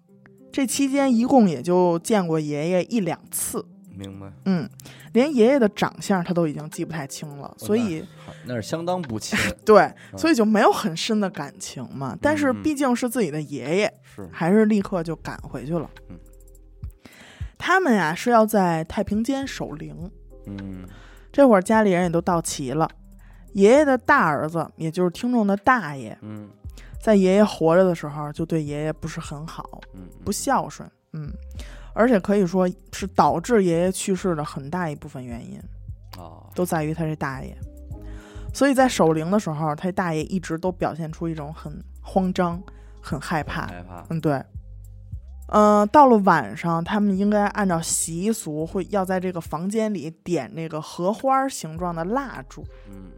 [0.50, 3.64] 这期间一共也就见过爷爷一两次。
[3.92, 4.32] 嗯，明白。
[4.46, 4.68] 嗯，
[5.12, 12.18] 连爷爷的长相他都已经记不太清了，所以好那是相当不亲， 对，所以就没有很深的感情嘛。
[12.20, 14.28] 但是毕竟是自己的爷爷，是。
[14.32, 15.88] 还是立刻就赶回去了。
[16.08, 16.18] 嗯。
[17.56, 20.10] 他们呀是要在太平间守灵，
[20.46, 20.84] 嗯
[21.38, 22.90] 这会儿家里人也都到齐了。
[23.52, 26.48] 爷爷的大儿子，也就是听众的大爷，嗯
[27.00, 31.32] 在爷爷活着的时候就对爷爷不是很好，嗯不孝顺，嗯，
[31.92, 35.60] 而且可以说是导致爷爷去世的很大一部分原因，
[36.20, 37.56] 啊，都在于他这大爷。
[38.52, 42.60] 所以在守灵的时候，他大爷一直都表现出一种很慌张、
[43.00, 43.68] 很害怕。
[43.68, 44.42] 害怕，嗯，对。
[45.48, 53.10] 呃，到了晚上，他们应该按照习俗，会要在这个房间里点那个荷花形状的蜡烛，嗯，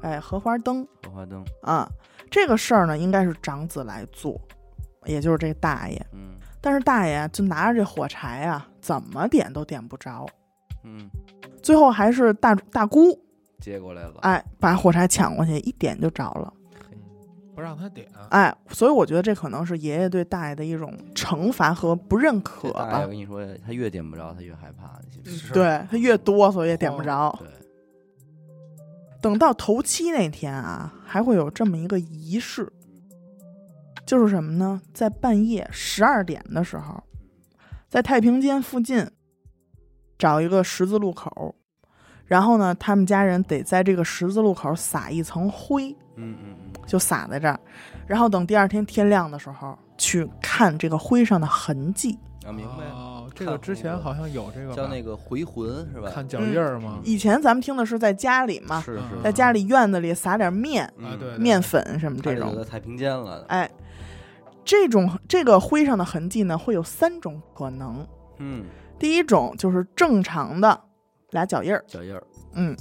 [0.00, 1.88] 哎，荷花灯荷花灯，啊。
[2.28, 4.40] 这个事儿呢，应该是长子来做，
[5.04, 6.06] 也就是这大爷。
[6.12, 10.26] 嗯但是大爷就拿着这火柴啊，怎么点都点不着，
[10.82, 11.08] 嗯，
[11.62, 13.16] 最后还是大大姑
[13.60, 16.52] 接过来了，哎把火柴抢过去，一点就着了。
[17.56, 23.06] 不让他点，哎，所以我觉得这可能是爷爷对大爷的一种惩罚和不认可这大爷吧我。
[23.08, 25.00] 跟你说，他越点不着，他越害怕，
[25.54, 27.34] 对他越哆嗦越点不着。
[27.38, 27.48] 对，
[29.22, 32.70] 等到头七那天啊，还会有这么一个仪式，
[34.04, 34.82] 就是什么呢？
[34.92, 37.02] 在半夜十二点的时候，
[37.88, 39.10] 在太平间附近
[40.18, 41.54] 找一个十字路口，
[42.26, 47.58] 然后呢，他们家人得在这个十字路口撒一层灰，嗯嗯嗯，就撒在这儿，
[48.06, 52.18] 然后等第二天天亮的时候去看这个灰上的痕迹。
[52.46, 56.10] 啊，明白，哦，这个之前好像有这个，叫那个回魂是吧？
[56.14, 57.00] 看脚印儿吗？
[57.02, 61.06] 以前咱们听的是在家里嘛，是是，嗯在家里院子里撒点面、嗯。
[61.06, 63.68] 啊，对，对面粉什么这种太平间了，哎，
[64.64, 68.06] 这种这个灰上的痕迹呢，会有三种可能。
[68.38, 68.64] 嗯，
[68.96, 70.80] 第一种就是正常的
[71.30, 72.22] 俩脚印儿，脚印儿，
[72.54, 72.76] 嗯，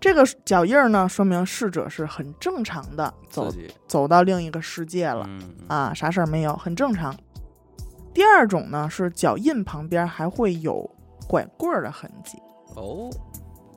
[0.00, 3.52] 这个脚印儿呢，说明逝者是很正常的走
[3.86, 5.28] 走到另一个世界了、
[5.66, 7.14] 啊，啥事儿没有，很正常。
[8.14, 10.88] 第二种呢是脚印旁边还会有
[11.28, 12.38] 拐棍儿的痕迹，
[12.74, 13.10] 哦，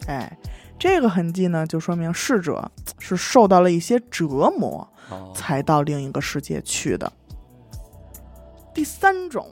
[0.07, 0.37] 哎，
[0.79, 7.11] 这个痕迹呢就说明逝者是受到了一些折磨，哦，才到另一个世界去的。
[8.73, 9.51] 第三种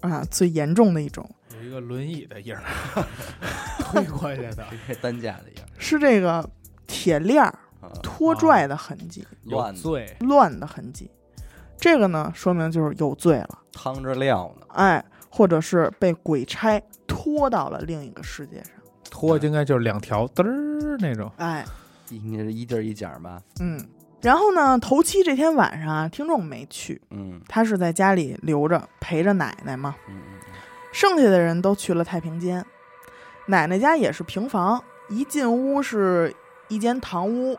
[0.00, 2.62] 啊，最严重的一种有一个轮椅的印儿
[3.80, 5.66] 推过去的， 这担架的印儿。
[5.78, 6.48] 是这个
[6.86, 7.58] 铁链儿
[8.02, 9.80] 拖拽的痕迹、有乱的。
[9.80, 11.10] 罪，乱的痕迹。
[11.76, 18.72] 这个呢，说明就是有罪了，趟着料呢，哎，或者是被鬼差拖到了另一个世界上，
[19.10, 21.64] 拖应该就是两条嘚儿那种，哎，
[22.10, 23.78] 应该是一地儿一讲吧，嗯。
[24.22, 27.38] 然后呢，头七这天晚上啊，听众没去，嗯。
[27.46, 29.94] 他是在家里留着陪着奶奶嘛。
[30.08, 30.33] 嗯嗯
[30.94, 32.64] 剩下的人都去了太平间，
[33.46, 36.32] 奶奶家也是平房，一进屋是
[36.68, 37.58] 一间堂屋，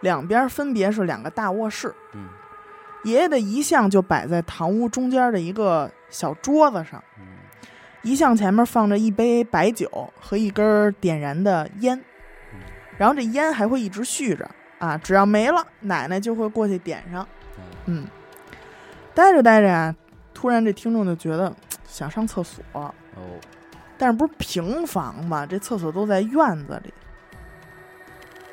[0.00, 1.94] 两边分别是两个大卧室。
[2.12, 2.28] 嗯
[3.04, 7.24] 爷爷的遗像就摆在堂屋中间的一个小桌子上，嗯
[8.02, 11.98] 遗像前面放着一杯白酒和一根点燃的烟，
[12.52, 12.60] 嗯
[12.98, 14.46] 然后这烟还会一直续着
[14.78, 17.26] 啊，只要没了，奶奶就会过去点上。
[17.56, 18.06] 嗯嗯，
[19.14, 19.94] 待着待着呀、
[20.34, 21.50] 突然这听众就觉得
[21.94, 22.92] 想上厕所，哦，
[23.96, 26.92] 但是不是平房嘛，这厕所都在院子里。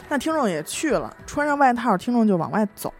[0.07, 2.93] 那听众也去了，穿上外套，听众就往外走。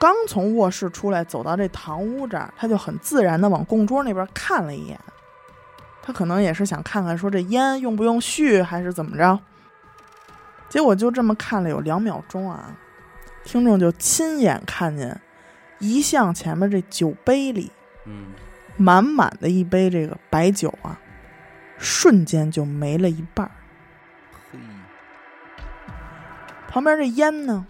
[0.00, 4.98] 刚从卧室出来，走到这堂屋这儿，他就很自然的往供桌那边看了一眼。
[6.02, 9.38] 他可能也是想看看，说这烟用不用续，还是怎么着。
[10.68, 12.74] 结果就这么看了有两秒钟啊，
[13.44, 15.20] 听众就亲眼看见
[15.78, 17.70] 遗像前面这酒杯里
[18.06, 18.32] 嗯
[18.80, 20.98] 满满的一杯这个白酒啊，
[21.76, 23.52] 瞬间就没了一半儿。
[24.50, 24.58] 嘿，
[26.66, 27.66] 旁边这烟呢，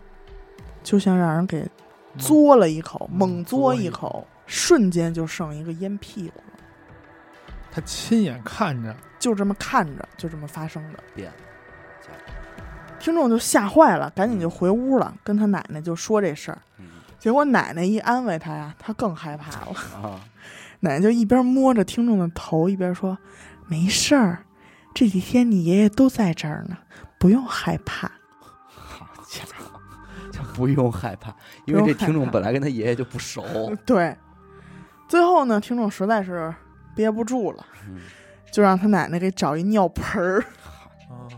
[0.85, 1.69] 就像让人给
[2.17, 6.55] 嘬了一口，嗯猛嘬一口口，瞬间就剩一个烟屁股了。
[7.73, 11.01] 他亲眼看着，就这么看着，就这么发生的。
[11.13, 11.37] 变了，
[13.01, 16.59] 听众就吓坏了，赶紧就回屋了，跟他奶奶就说这事儿。
[16.79, 16.87] 嗯
[17.19, 19.75] 结果奶奶一安慰他呀，他更害怕了。
[20.03, 20.21] 啊，
[20.81, 23.17] 奶奶就一边摸着听众的头，一边说
[23.69, 24.45] ：“没事儿，
[24.95, 26.77] 这几天你爷爷都在这儿呢，
[27.19, 28.11] 不用害怕。
[28.69, 29.81] 好家伙，
[30.33, 31.35] 就不用害怕，
[31.67, 33.45] 因为这听众本来跟他爷爷就不熟。
[33.85, 34.17] 对，
[35.07, 36.55] 最后呢，听众实在是
[36.95, 38.01] 憋不住了，嗯，
[38.51, 40.41] 就让他奶奶给找一尿盆儿，
[41.11, 41.29] 啊，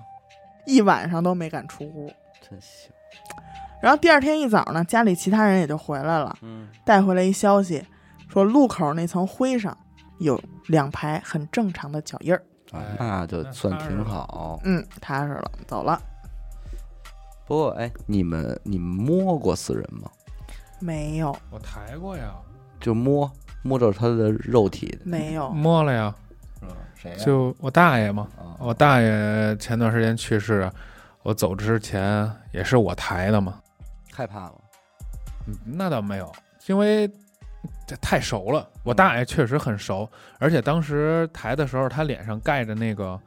[0.67, 2.13] 一晚上都没敢出屋。
[2.49, 2.91] 真行。
[3.83, 7.85] 然后第二天一早呢，家里其他人也就回来了，嗯，带回来一消息，
[8.33, 9.77] 说路口那层灰上
[10.19, 12.43] 有两排很正常的脚印儿。
[12.71, 14.59] 啊哎那就算挺好。
[14.65, 16.01] 嗯，踏实了，走了。
[17.47, 20.11] 不过，哎，你们你们摸过死人吗？
[20.81, 22.35] 没有，我抬过呀，
[22.81, 23.31] 就摸
[23.63, 25.51] 摸着他的肉体，没有。
[25.51, 26.15] 摸了呀，
[26.61, 26.77] 是吧？
[26.95, 30.73] 谁就我大爷嘛，啊，我大爷前段时间去世，
[31.23, 33.61] 我走之前也是我抬的嘛，
[34.11, 34.55] 害怕吗？
[35.47, 36.33] 嗯，那倒没有，
[36.67, 37.07] 因为
[37.93, 38.67] 这太熟了。
[38.83, 43.21] 我大爷确实很熟，而且当时抬的时候，他脸上盖着那个，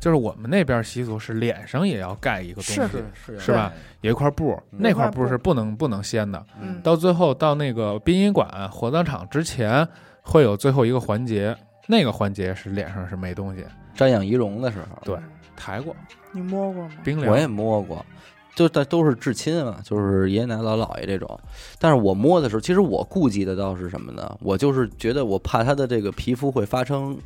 [0.00, 3.72] 就是我们那边习俗是脸上也要盖一个东西，是是是吧？
[4.00, 6.44] 有一块布，嗯那块布布是不能不能掀的。
[6.60, 9.86] 嗯到最后到那个殡仪馆、火葬场之前，
[10.22, 13.64] 会有最后一个环节，那个环节是脸上是没东西，
[13.96, 15.16] 瞻仰仪容的时候，对
[15.56, 15.94] 抬过
[16.32, 16.90] 你摸过吗？
[17.04, 17.32] 冰凉。
[17.32, 18.04] 我也摸过，
[18.54, 21.38] 就但都是至亲啊，就是爷爷奶奶、姥姥爷这种。
[21.78, 24.36] 但是我摸的时候，其实我顾忌的倒是什么呢？
[24.40, 27.16] 我就是觉得我怕他的这个皮肤会发生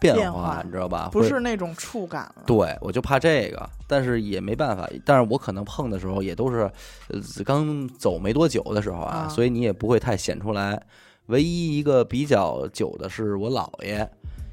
[0.00, 1.08] 变变化你知道吧？
[1.12, 2.42] 不是那种触感了。
[2.44, 4.88] 对，我就怕这个，但是也没办法。
[5.04, 6.70] 但是我可能碰的时候也都是，
[7.08, 10.82] 呃，刚走没多久的时候啊，啊所以你也不会太显出来。
[11.26, 14.06] 唯一一个比较久的是我姥爷，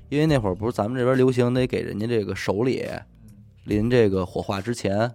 [0.07, 2.87] 因为那会儿不是咱们这边流行得给人家这个手里
[3.65, 5.11] 临这个火化之前嗯，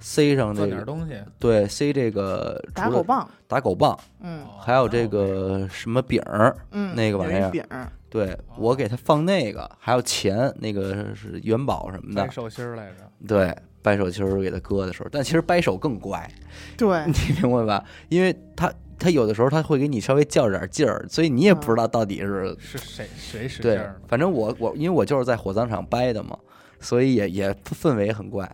[0.00, 12.96] 塞上这个，东西，对，塞这个除了打狗棒，打狗棒，嗯还有这个什么饼儿，嗯，那个玩意儿有一饼儿，对我给他放那个，还有钱，那个是元宝什么的掰，手心儿来着。
[13.26, 16.28] 对，掰手心儿给他割的时候，但其实掰手更怪，
[16.76, 17.84] 对， 你明白吧？
[18.08, 24.00] 因为他他有的时候他会给你稍微较着点劲儿，所以你也不知道到底是、是谁谁使劲对儿？。
[24.08, 26.36] 反正我我因为我就是在火葬场掰的嘛，
[26.80, 28.50] 所以也也氛围很怪。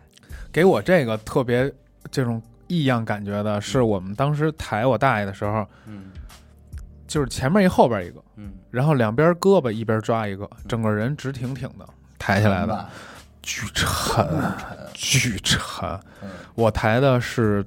[0.53, 1.73] 给我这个特别
[2.11, 6.13] 这种异样感觉的是，我们当时抬我大爷的时候，嗯。
[7.09, 11.87] 就是前面一后边一个，嗯，然后两边胳膊一边抓一个，整个人直挺挺的
[12.19, 12.89] 抬起来的，
[13.43, 14.27] 巨沉，
[14.95, 15.87] 巨沉。
[16.23, 16.31] 嗯。
[16.55, 17.63] 我抬的是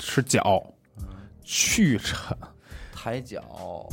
[0.00, 0.64] 是脚，
[0.96, 1.04] 嗯。
[1.42, 2.34] 巨沉。
[2.94, 3.86] 抬脚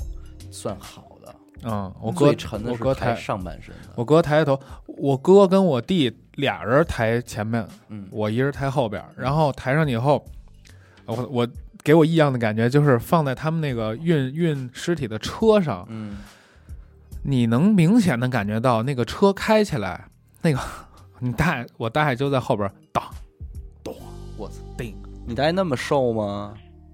[0.50, 3.90] 算好的，嗯，我哥最沉的是我哥抬，上半身的。
[3.96, 10.26] 我哥抬头，我哥跟我弟俩人抬前面，嗯，我一人抬后边，然后抬上去以后，
[11.06, 11.48] 我我
[11.84, 16.18] 给我异样的感觉就是放在他们那个运运尸体的车上，嗯
[17.24, 20.08] 你能明显的感觉到那个车开起来，
[20.42, 20.60] 那个
[21.20, 23.04] 你大爷我大爷就在后边当
[24.36, 24.94] 我操，叮，
[25.26, 26.54] 你大爷那么瘦吗？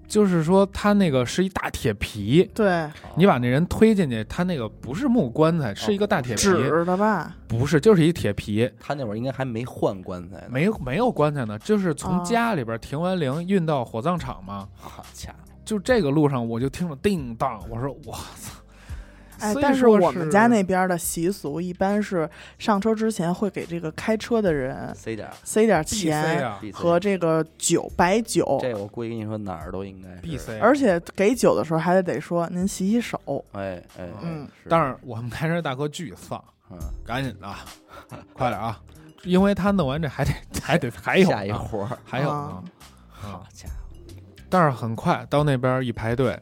[0.10, 7.36] 就是说他那个是一大铁皮，对，你把那人推进去，他那个不是木棺材，是一个大铁皮，纸的吧？
[7.48, 10.48] 不是就是一铁皮，他那会儿应该还没换棺材呢。
[10.50, 14.68] 没没有棺材呢，就是从哦家里边停完灵运到火葬场嘛。
[14.76, 18.59] 好家伙，就这个路上，我就听着叮当，我说我操！
[19.42, 30.58] 哎，但是我们家那边的习俗一般是上车之前会给这个开车的人塞点儿塞点必钱和这个酒白酒，这我估计跟你说哪儿都应该是必塞。
[30.60, 33.20] 而且给酒的时候还得得说您洗洗手。
[33.54, 37.60] 哎哎，嗯但是我们开车大哥巨丧，嗯，赶紧的啊，
[38.34, 38.80] 快点啊！
[39.24, 43.44] 因为他弄完这还得还得还有下一活儿，还有好！
[43.54, 43.74] 家伙，
[44.50, 46.40] 但是很快到那边一排队，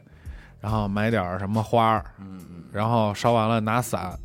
[0.60, 4.18] 然后买点儿什么花儿，嗯嗯，然后烧完了拿伞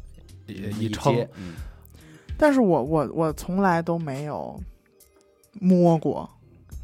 [0.47, 1.53] 一一撑，嗯，
[2.37, 4.59] 但是我我我从来都没有
[5.59, 6.29] 摸过，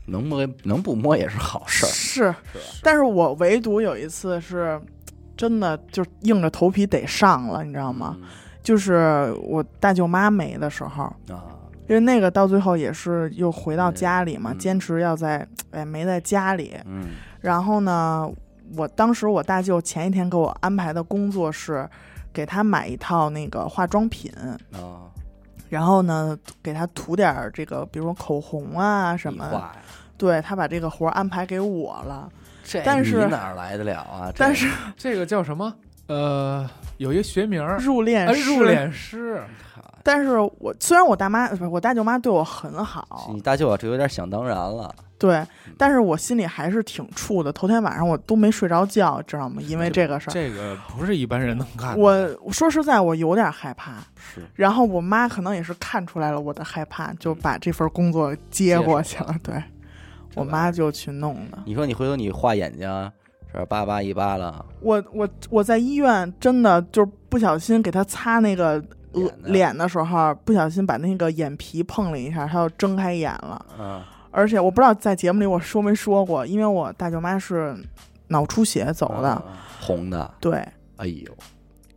[0.06, 2.60] 能摸能不摸也是好事儿，是，是？
[2.82, 4.80] 但是我唯独有一次是
[5.36, 8.18] 真的就硬着头皮得上了，你知道吗？
[8.62, 11.36] 就是我大舅妈没的时候，嗯？
[11.36, 11.46] 啊，
[11.88, 14.58] 因为那个到最后也是又回到家里嘛，嗯。
[14.60, 16.76] 坚持要在哎没在家里。
[16.86, 17.08] 嗯。
[17.42, 18.30] 然后呢，
[18.76, 21.90] 我当时我大舅前一天给我安排的工作是
[22.32, 24.32] 给他买一套那个化妆品，
[24.72, 25.10] 啊，
[25.70, 29.56] 然后呢给他涂点儿这个，比如说口红啊什么笔。
[29.56, 29.76] 画呀，
[30.18, 32.30] 对他把这个活儿安排给我了，
[32.64, 34.32] 这但是你哪儿来得了啊？
[34.38, 35.74] 但是这个叫什么？
[36.08, 39.44] 呃，有一个学名儿，入殓入殓师。
[40.10, 44.94] 好但是我虽然我大妈不是我大舅妈对我很好，你大舅啊，这有点想当然了。
[45.18, 45.46] 对，
[45.78, 47.52] 但是我心里还是挺怵的。
[47.52, 49.62] 头天晚上我都没睡着觉，知道吗？
[49.62, 52.00] 因为这个事儿，这个不是一般人能干的。
[52.00, 53.96] 我我说实在，我有点害怕。
[54.16, 59.36] 是，然后我妈可能也是看出来了我的害怕，就把这份工作接过去了。
[59.44, 59.62] 对，
[60.36, 61.60] 我妈就去弄的。
[61.66, 63.12] 你说你回头你画眼睛，
[63.54, 64.66] 是叭叭一扒了。
[64.80, 68.80] 我我我在医院真的就是不小心给他擦那个额
[69.44, 73.66] 脸的时候，不小心把那个眼皮碰了一下，他要睁开眼了。
[73.80, 74.02] 嗯。
[74.32, 77.76] 而且我不知道在节目里我说没说过，因为我大舅妈是
[78.28, 79.42] 脑出血走的，
[79.82, 80.32] 红的。
[80.40, 80.64] 对，
[80.98, 81.36] 哎呦，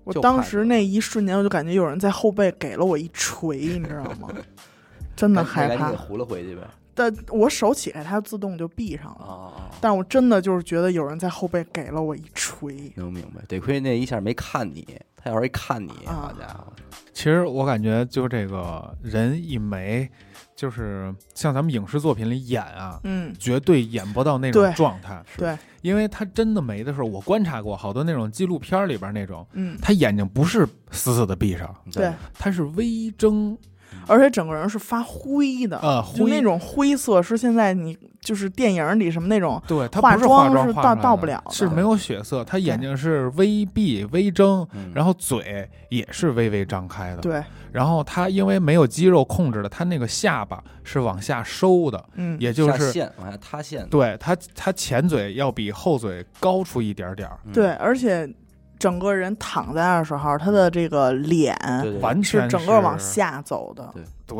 [0.05, 4.31] 我当时那一瞬间我就感觉有人在后背给了我一锤，你知道吗？
[5.15, 5.91] 真的害怕。
[5.91, 6.63] 糊了回去呗。
[6.95, 9.53] 但我手起来，它自动就闭上了。
[9.81, 12.91] 但我真的就是觉得有人在后背给了我一锤。
[12.97, 13.43] 能明白？
[13.47, 14.87] 得亏那一下没看你，
[15.17, 16.73] 他要是一看你，好家伙！
[17.13, 20.11] 其实我感觉就这个人一没。
[20.55, 33.59] 就是像咱们影视作品里演啊，嗯，绝对演不到那种状态，对，因为他真的没的时候，我观察过好多那种纪录片里边那种，嗯，他眼睛不是死死的闭上，对，他是微睁。
[34.07, 47.43] 而且整个人是发灰的，呃，就那种灰色是现在你就是电影里什么那种，对，他不是化妆是到到不了，是没有血色，他眼睛是微闭微睁，然后嘴也是微微张开的，对，
[47.73, 58.33] 然后他因为没有肌肉控制的，他那个下巴是往下收的，嗯，也就是线往下塌陷，对他他前嘴要比后嘴高出一点点儿，对，而且。
[58.79, 61.57] 整个人躺在那的时候，他的这个脸
[62.01, 63.95] 完全是整个往下走的，
[64.27, 64.37] 对，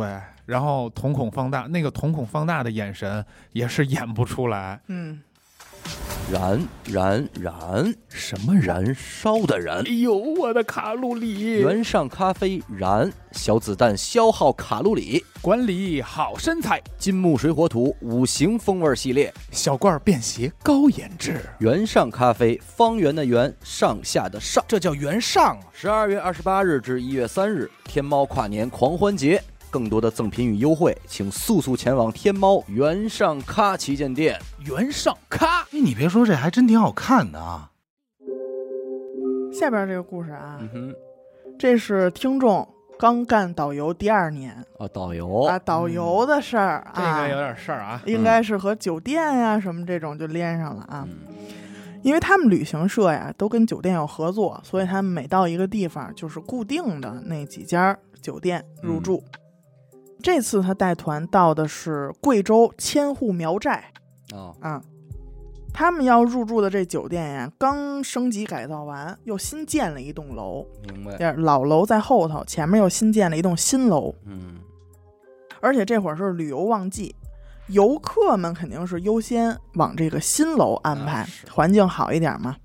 [0.47, 5.21] 然后瞳孔放大，那个瞳孔放大的眼神也是演不出来，嗯。
[6.31, 7.93] 燃燃燃！
[8.09, 9.79] 什么燃烧的燃？
[9.79, 11.59] 哎呦，我的卡路里！
[11.59, 16.81] 原上咖啡燃，小子弹消耗卡路里，管理好身材。
[16.97, 21.41] 金木水火土五行风味系列，小罐便携高颜值。
[21.59, 25.59] 原上咖啡，方圆的圆，上下的上，这叫原上。
[25.73, 29.43] 十二月二十八日至一月三日，天猫跨年狂欢节。
[29.73, 34.39] 更多的赠品与优惠，请速速前往天猫原上咖旗舰店。
[34.67, 37.71] 原上咖，哎，你别说，这还真挺好看的啊。
[39.51, 40.95] 下边这个故事啊，嗯哼，
[41.59, 42.69] 这是听众
[42.99, 51.09] 刚干导游第二年啊，导游啊，导游的事儿啊，这个有点事儿啊，应该是和酒店呀什么这种就连上了啊。
[52.03, 59.23] 因为他们旅行社呀都跟酒店有合作，所以他们每到一个地方就是固定的那几家酒店入住。
[60.23, 63.85] 这次他带团到的是贵州千户苗寨，
[64.33, 64.83] 啊啊，
[65.75, 70.65] 他们要入住的这酒店呀，刚升级改造完，又新建了一栋楼。
[70.89, 71.33] 明白。
[71.33, 74.15] 老楼在后头，前面又新建了一栋新楼。
[74.25, 74.61] 嗯，
[75.61, 77.17] 而且这会儿是旅游旺季，
[77.67, 82.57] 游客们肯定是优先往这个新楼安排，环境好一点嘛。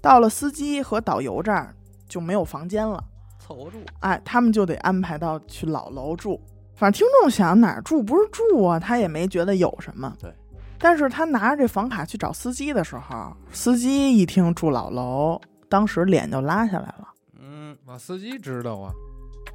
[0.00, 1.74] 到了司机和导游这儿
[2.08, 3.02] 就没有房间了，
[3.38, 3.78] 凑合住。
[4.00, 6.40] 哎，他们就得安排到去老楼住。
[6.76, 10.12] 反正听众想哪儿住不是住啊，他也没觉得有什么。
[10.20, 10.32] 对，
[10.78, 17.08] 但是他拿着这房卡去找司机的时候，司机一听住老楼，当时脸就拉下来了。
[17.40, 18.92] 嗯，那司机知道啊，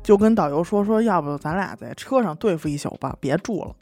[0.02, 3.76] 就跟导游说说，要不咱俩在车上对付一宿吧，别住了。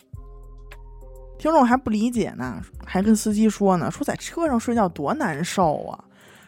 [1.37, 6.03] 听众还不理解呢，还跟司机说呢，说在车上睡觉多难受啊，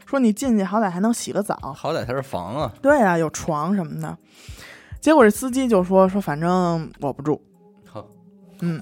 [0.08, 2.74] 说你进去好歹还能洗个澡，好歹它是房啊。
[2.82, 4.18] 对啊，有床什么的。
[5.00, 7.42] 结果这司机就说说，反正我不住。
[7.86, 8.06] 好，
[8.62, 8.82] 嗯，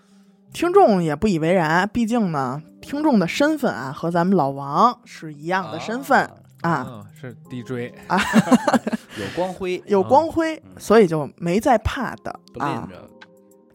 [0.52, 6.30] 听众也不以为然，毕竟呢，听众的身份啊和咱们老王是一样的身份
[6.62, 8.18] 啊，是 DJ 啊，
[9.18, 12.88] 有光辉， 有光辉，所以就没再怕的啊，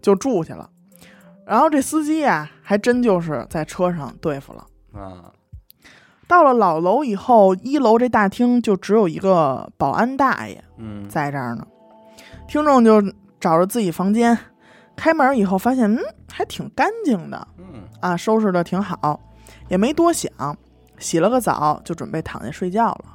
[0.02, 0.70] 就住去了。
[1.46, 4.66] 然后这司机啊，还真就是在车上对付了。
[4.94, 5.34] 啊。
[6.28, 11.68] 到了老楼以后，一楼这大厅就只有一个保安大爷，嗯，在这儿呢。
[12.52, 13.02] 听众就
[13.40, 14.38] 找着自己房间，
[14.94, 16.00] 开门以后发现，嗯，
[16.30, 19.18] 还挺干净的，嗯啊，收拾的挺好，
[19.70, 20.30] 也没多想，
[21.00, 23.06] 洗了个澡就准备躺下睡觉了。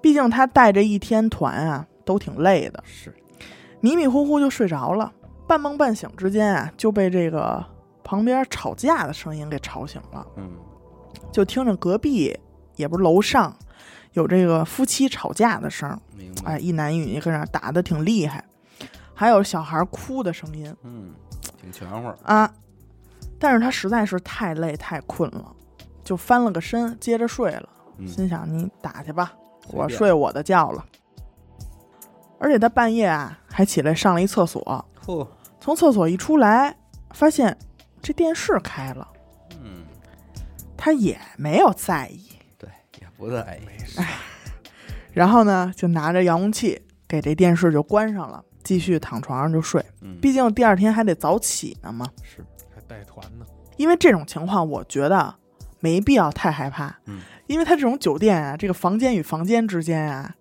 [0.00, 3.12] 毕竟他带着一天团啊，都挺累的，是
[3.80, 5.12] 迷迷糊糊就睡着了。
[5.48, 7.64] 半梦半醒之间啊，就被这个
[8.04, 10.24] 旁边吵架的声音给吵醒了。
[10.36, 10.48] 嗯，
[11.32, 12.38] 就听着隔壁
[12.76, 13.52] 也不是楼上
[14.12, 16.00] 有这个夫妻吵架的声，
[16.44, 18.44] 哎，一男一女搁那打的挺厉害。
[19.20, 21.12] 还有小孩哭的声音，嗯，
[21.60, 22.50] 挺全乎啊。
[23.38, 25.54] 但是他实在是太累太困了，
[26.02, 27.68] 就翻了个身，接着睡了。
[28.06, 29.34] 心想：你打去吧，
[29.72, 30.82] 我睡我的觉了。
[32.38, 34.86] 而且他半夜啊，还还起来上了一厕所。
[35.04, 35.28] 嚯，
[35.60, 36.74] 从厕所一出来，
[37.10, 37.54] 发现
[38.00, 39.06] 这电视开了，
[39.62, 39.84] 嗯，
[40.78, 42.30] 他也没有在意。
[42.56, 43.66] 对，也不在意。
[43.66, 44.00] 没事，
[45.12, 49.84] 然后呢，就拿着遥控器给这电视就关上了，继续躺床上就睡。
[50.00, 52.06] 嗯，毕竟第二天还得早起呢嘛。
[52.22, 52.44] 是，
[52.74, 53.46] 还带团呢。
[53.76, 55.34] 因为这种情况，我觉得
[55.80, 56.94] 没必要太害怕。
[57.06, 60.34] 嗯，因为它这种酒店啊，这个房间与房间之间啊，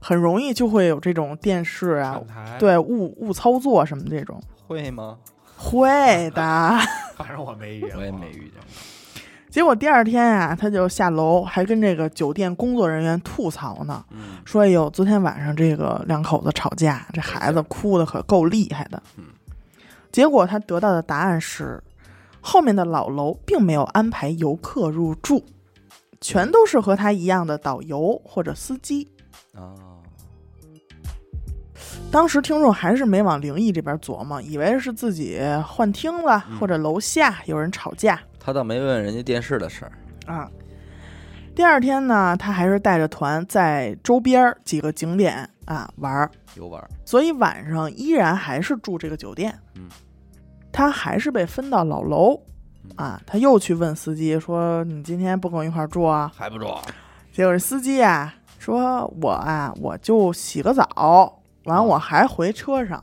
[0.00, 2.20] 很容易就会有这种电视啊
[2.58, 5.18] 对误误操作什么这种，会吗？
[5.56, 6.42] 会的。
[7.16, 8.95] 反正我没遇见过，我也没遇见过。
[9.56, 14.36] 结果第二天啊，他就下楼，还跟这个酒店工作人员吐槽呢，嗯。
[14.44, 19.24] 说：“哎呦，昨天晚上这个两口子吵架，这孩子哭的可够厉害的。”嗯，
[20.12, 21.82] 结果他得到的答案是，
[22.42, 25.42] 后面的老楼并没有安排游客入住，
[26.20, 29.10] 全都是和他一样的导游或者司机。
[29.54, 29.72] 啊，
[32.10, 36.58] 当时听众还是没往灵异这边琢磨，以为是自己幻听了，嗯。
[36.58, 39.92] 或者楼下有人吵架他倒没问人家电视的事儿。
[40.32, 40.48] 啊。
[41.52, 49.52] 第二天呢，他还是带着团在周边几个景点啊玩儿，游玩儿，所以晚上依然还是住这个酒店。
[49.74, 49.88] 嗯，
[50.70, 52.40] 他还是被分到老楼
[52.84, 53.20] 嗯啊。
[53.26, 56.72] 他又去问司机说：“你今天不跟我一块儿住啊还不住？”
[57.34, 63.02] 结果这司机啊说：“我啊，我就洗个澡，完我还回车上。”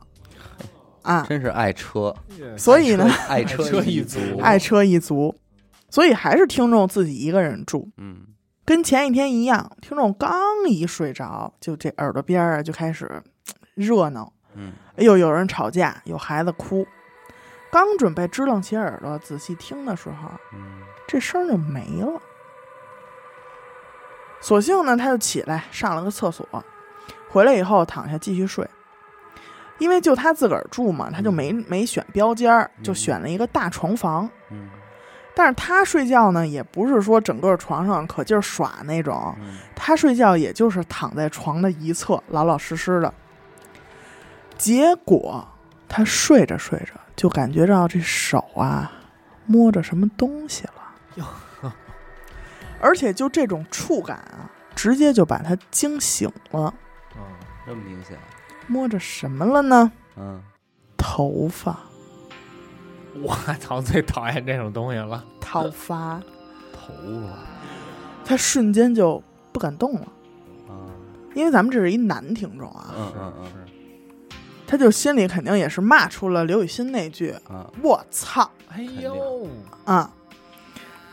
[1.04, 2.16] 啊，真是爱车，
[2.58, 5.36] 所以呢，爱车车一族，爱车一族，
[5.90, 8.26] 所以还是听众自己一个人住，嗯，
[8.66, 9.70] 跟前一天一样。
[9.82, 10.32] 听众刚
[10.68, 13.22] 一睡着，就这耳朵边儿啊就开始
[13.76, 16.88] 热闹，嗯，哎呦，有人吵架，有孩子哭。
[17.72, 22.22] 刚准备支棱起耳朵仔细听的时候，嗯，这声儿就没了。
[24.40, 26.48] 索性呢，他就起来上了个厕所，
[27.30, 28.66] 回来以后躺下继续睡。
[29.80, 34.30] 因为就他自个儿住嘛，他就没没选标间儿，就选了一个大床房。
[34.50, 34.70] 嗯，
[35.36, 43.14] 但是他睡觉呢，也不是说整个床上可劲儿耍那种，嗯，他睡觉也就是躺在床的一侧，老老实实的。
[44.58, 45.46] 结果
[45.90, 48.92] 他睡着睡着，就感觉到这手啊
[49.46, 50.74] 摸着什么东西了，
[51.16, 51.26] 哟
[51.60, 51.74] 呵
[52.80, 56.74] 而且就这种触感啊，直接就把他惊醒了。
[57.16, 57.22] 嗯，
[57.66, 58.18] 这么明显，
[58.68, 59.92] 摸着什么了呢？
[60.18, 60.42] 嗯，
[60.98, 61.80] 头发，
[63.22, 65.24] 我操，最讨厌这种东西了。
[65.40, 66.20] 头发，
[66.72, 66.94] 头
[67.28, 67.38] 发，
[68.26, 70.08] 他瞬间就不敢动了，
[70.68, 70.90] 啊，
[71.36, 73.34] 因为咱们这是一男听众啊，嗯嗯
[74.66, 78.50] 他就心里肯定也是骂出了刘雨欣那句啊，“我操。
[78.70, 79.48] 哎呦，”
[79.86, 80.12] 啊，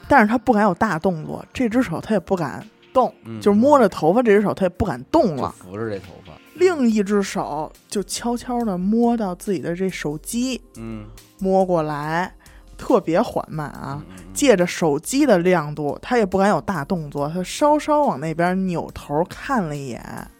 [0.09, 3.39] 但是他不敢有大动作，这只手他也不敢动，嗯。
[3.39, 6.20] 就是摸着头发这只手他也不敢动了，扶着这头发，
[6.61, 11.07] 另一只手就悄悄地摸到自己的这手机，嗯
[11.39, 12.35] 摸过来，
[12.77, 14.05] 特别缓慢啊。
[14.35, 20.31] 借着手机的亮度，他也不敢有大动作，他稍稍往那边扭头看了一眼，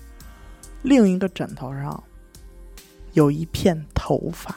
[0.83, 2.05] 另一个枕头上
[3.15, 4.55] 有一片头发，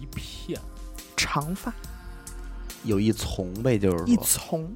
[0.00, 0.60] 一片，
[1.16, 1.72] 长发
[2.82, 4.68] 有一丛呗，就是一，丛。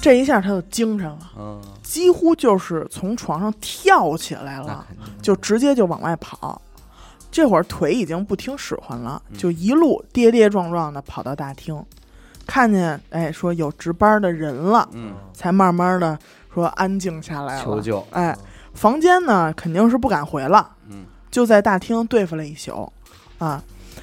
[0.00, 4.86] 这一下他就精神了，嗯，几乎就是从床上跳起来了，
[5.20, 6.60] 就直接就往外跑。
[7.30, 9.36] 这会儿腿已经不听使唤了，嗯。
[9.36, 11.80] 就一路跌跌撞撞的跑到大厅，
[12.46, 16.18] 看见哎说有值班的人了，嗯，才慢慢的
[16.52, 17.62] 说安静下来了。
[17.62, 18.36] 求救，哎，
[18.74, 21.04] 房间呢肯定是不敢回了，嗯。
[21.30, 22.92] 就在大厅对付了一宿，
[23.38, 23.62] 啊，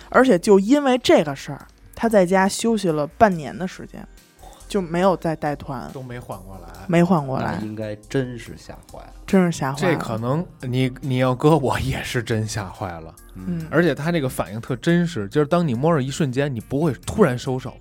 [0.09, 4.07] 而且就因为这个事儿，他在家休息了半年的时间，
[4.67, 6.67] 就没有再带团，都没缓过来。
[6.87, 9.93] 没缓过来，应该真是吓坏了，真是吓坏了。
[9.93, 17.75] 这可能你你要搁我也是真吓坏了，嗯，而且他这个反应特真实，就是当你摸着一瞬间，你不会突然收手，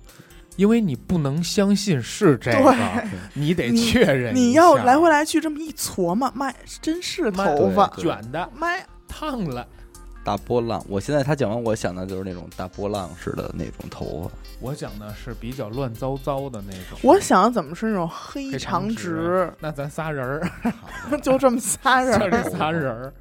[0.57, 2.75] 因为你不能相信是这个，
[3.33, 8.49] 你得确认你要来回来去这么一琢磨，妈，真是头发，卷的。
[8.53, 9.65] 妈呀，烫了。
[10.27, 10.83] 大波浪。
[10.89, 16.99] 我现在他讲完，我想的就是那种大波浪似的那种头发，我讲的是比较乱糟糟的那种。
[17.01, 20.51] 我想的怎么是那种黑黑长长直，那咱仨人儿，
[21.21, 23.13] 就这么仨人儿，就这仨人儿，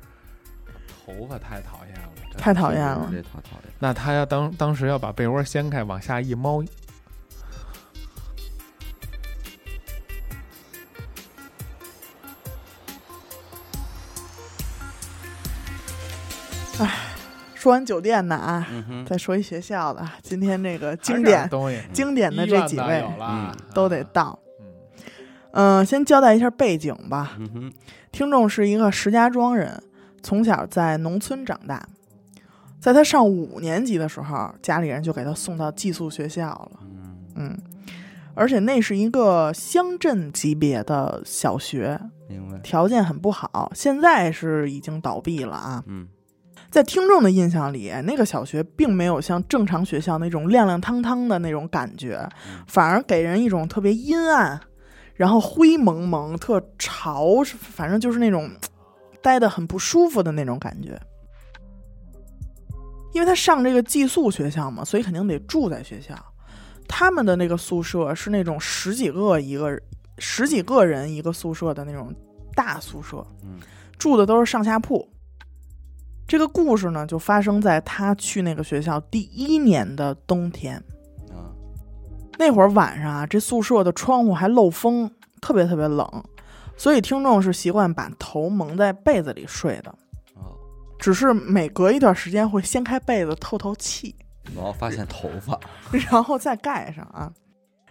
[1.07, 3.09] 头发太讨厌了，太讨厌了。
[3.13, 3.73] 这太讨厌。
[3.79, 6.61] 那他要当当时要把被窝掀开，往下一猫，
[17.55, 20.07] 说完酒店的啊，嗯，再说一学校的。
[20.23, 21.49] 今天这个经典，
[21.93, 24.39] 经典的这几位嗯都得到。
[24.61, 24.67] 嗯
[25.53, 27.37] 嗯、先交代一下背景吧。
[27.39, 27.73] 嗯，
[28.13, 29.83] 听众是一个石家庄人，
[30.23, 31.83] 从小在农村长大。
[32.79, 36.81] 在他上五年级的时候，家里人就给他送到寄宿学校了。
[36.83, 37.59] 嗯嗯，
[38.35, 41.99] 而且那是一个乡镇级别的小学，
[42.29, 42.59] 明白。
[42.59, 45.83] 条件很不好，现在是已经倒闭了啊。
[45.87, 46.07] 嗯
[46.71, 54.61] 在听众的印象里，那个小学并没有像正常学校那种亮亮堂堂的那种感觉，嗯反而给人一种特别阴暗，
[55.15, 58.51] 然后灰蒙蒙、特潮，反正就是那种
[59.23, 60.99] 待得很不舒服的那种感觉。
[63.13, 66.15] 因为他上这个寄宿学校嘛，所以肯定得住在学校。
[66.87, 69.81] 他们的那个宿舍是那种十几个一个
[70.19, 72.15] 十几个人一个宿舍的那种
[72.55, 73.59] 大宿舍，嗯
[73.99, 75.09] 住的都是上下铺。
[76.27, 80.77] 这个故事呢，就发生在他去那个学校第一年的冬天。
[81.31, 81.53] 啊
[82.39, 85.11] 那会儿晚上啊，这宿舍的窗户还漏风，
[85.41, 86.07] 特别特别冷，
[86.77, 89.91] 所以听众是习惯把头蒙在被子里睡的。
[90.35, 90.53] 哦，
[90.99, 94.15] 只是每隔一段时间会掀开被子透透气，
[94.55, 95.59] 然后发现头发。
[96.11, 97.33] 然后再盖上啊。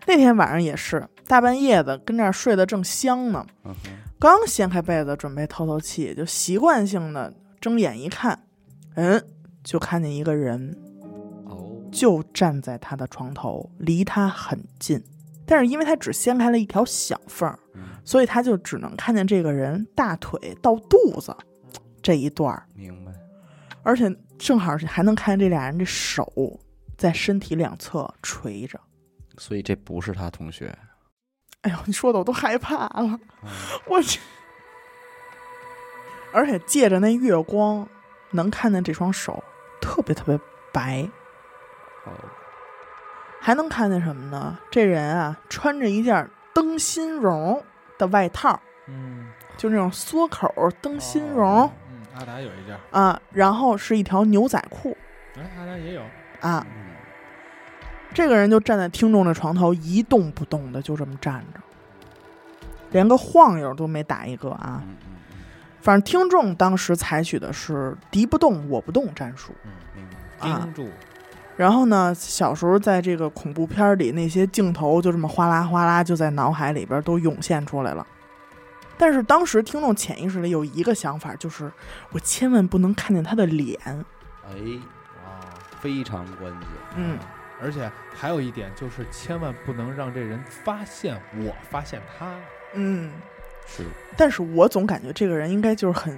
[0.05, 3.73] 那天晚上也是大半夜的，跟这儿睡得正香呢，嗯，
[4.19, 7.33] 刚掀开被子准备透透气，就习惯性的
[7.65, 8.45] 睁眼一看，
[8.93, 9.19] 嗯，
[9.63, 10.77] 就看见一个人
[11.45, 15.03] 哦，就站在他的床头，离他很近。
[15.47, 21.35] 但是因为他只掀开了一条小缝儿，嗯，所以他就只能看见这个人大腿到肚子
[22.03, 23.11] 这一段儿，明白。
[23.81, 26.59] 而且正好是还能看见这俩人这手
[26.95, 28.79] 在身体两侧垂着。
[29.39, 30.71] 所以这不是他同学。
[31.61, 33.49] 哎呦，你说的我都害怕了，嗯
[33.89, 34.19] 我去。
[36.35, 37.87] 而且借着那月光，
[38.31, 39.41] 能看见这双手
[39.79, 40.37] 特别特别
[40.73, 41.09] 白，
[42.03, 42.11] 哦，
[43.39, 44.57] 还能看见什么呢？
[44.69, 47.63] 这人啊，穿着一件灯芯绒
[47.97, 54.97] 的外套，嗯，就那种缩口灯芯绒、嗯，阿达有一件，啊，然后是一条牛仔裤。
[55.37, 56.01] 哎，阿达也有，
[56.41, 56.67] 啊。
[56.69, 56.83] 嗯。
[58.13, 61.61] 这个人就站在听众的床头一动不动的，就这么站着，
[62.91, 64.83] 连个晃悠都没打一个啊。
[65.85, 69.53] 反正听众当时采取的是敌不动我不动战术。
[69.63, 70.49] 嗯，嗯，明白。
[70.49, 70.89] 啊盯住，
[71.55, 78.05] 然后呢，小时候在这个恐怖片里那些镜头就这么哗啦哗啦就在脑海里边都涌现出来了。
[78.97, 81.71] 但是当时听众潜意识里有一个想法，就是
[82.11, 83.79] 我千万不能看见他的脸。
[84.43, 84.55] 哎，
[85.23, 86.69] 啊，非常关键。
[86.95, 87.19] 嗯，
[87.61, 92.33] 而且还有一点就是，千万不能让这人发现我发现他，
[92.73, 93.11] 嗯，
[93.65, 93.83] 是，
[94.15, 96.17] 但是我总感觉这个人应该就是很，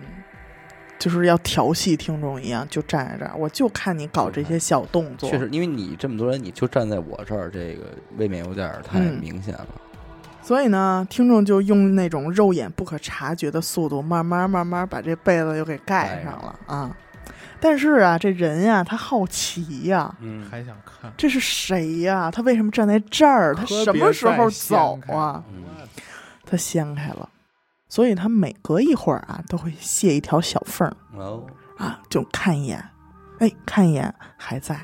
[0.99, 5.29] 就是要调戏听众一样，就站在这儿，我就看你搞这些小动作。
[5.29, 7.85] 确实，因为你这么多人，你就站在我这儿，这个
[8.17, 9.67] 未免有点太嗯明显了。
[10.41, 16.95] 所以呢，听众就用那种肉眼不可察觉的速度，慢慢慢慢把这被子又给盖上了啊。
[17.59, 20.47] 但是啊，这人呀、他好奇呀、嗯。
[20.49, 23.55] 还想看，这是谁呀、他为什么站在这儿？
[23.55, 25.43] 他什么时候走啊？
[25.53, 25.63] 嗯。
[26.49, 27.27] 他掀开了，
[27.89, 31.45] 所以他每隔一会儿啊，都会卸一条小缝儿哦，
[31.77, 32.83] 啊，就看一眼，
[33.39, 34.79] 哎，看一眼还在，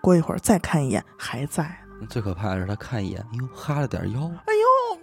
[0.00, 1.76] 过一会儿再看一眼还在。
[2.08, 4.20] 最可怕的是他看一眼，哟，哈了点腰。
[4.20, 5.00] 哎呦，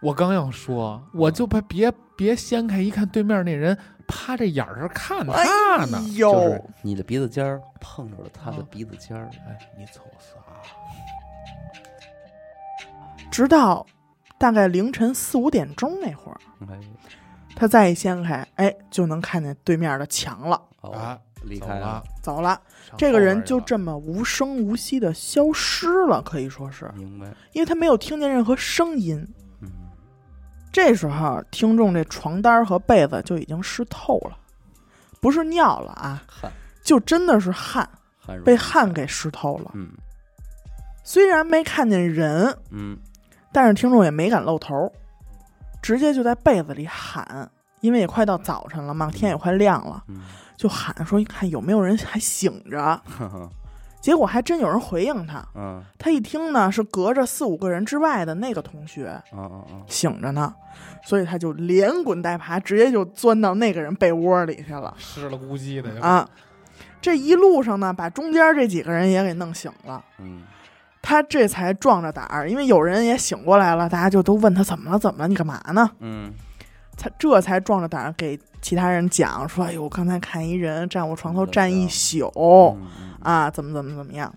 [0.00, 3.76] 我刚要说，我就怕别别掀开一看，对面那人
[4.08, 5.44] 趴着眼儿这看哎
[5.78, 6.00] 他呢。
[6.14, 10.36] 呦，就是你的鼻子尖儿碰着了他的哦鼻子尖儿，哎，你瞅啥？
[13.30, 13.84] 直到
[14.38, 16.78] 大概凌晨四五点钟那会儿，哎，
[17.54, 20.60] 他再一掀开，哎，就能看见对面的墙了。
[20.82, 22.60] 哦啊，离开了，走了，
[22.96, 26.90] 这个人就这么无声无息的消失了，可以说是。
[26.94, 27.26] 明白。
[27.52, 29.26] 因为他没有听见任何声音。
[29.62, 29.70] 嗯，
[30.70, 34.38] 这时候，听众这床单和被子就已经湿透了，
[35.20, 36.52] 不是尿了啊，汗。
[36.82, 37.88] 就真的是汗，
[38.20, 39.72] 汗被汗给湿透了。
[39.74, 39.90] 嗯。
[41.02, 42.98] 虽然没看见人，嗯
[43.52, 44.90] 但是听众也没敢露头，
[45.82, 50.20] 直接就在被子里喊，因为也快到早晨了嘛，天也快亮了，嗯，
[50.56, 53.48] 就喊说：“你看有没有人还醒着哈哈，？”
[54.00, 55.44] 结果还真有人回应他。
[55.56, 59.20] 嗯他一听呢，是隔着四五个人之外的那个同学
[59.88, 60.54] 醒着呢，
[61.02, 66.28] 所以他就连滚带爬，直接就钻到那个人被窝里去了湿了咕叽的，啊！
[67.00, 70.42] 这一路上呢，把中间这几个人也给弄醒了，嗯
[71.08, 75.88] 他这才壮着胆儿，因为有人也醒过来了，大家就都问他怎么了，怎么了，你干嘛呢？
[76.00, 76.32] 嗯
[76.96, 84.34] 他这才壮着胆儿给其他人讲说：“哎呦，我刚才看一人站我床头站一宿嗯嗯啊，怎么怎么怎么样。”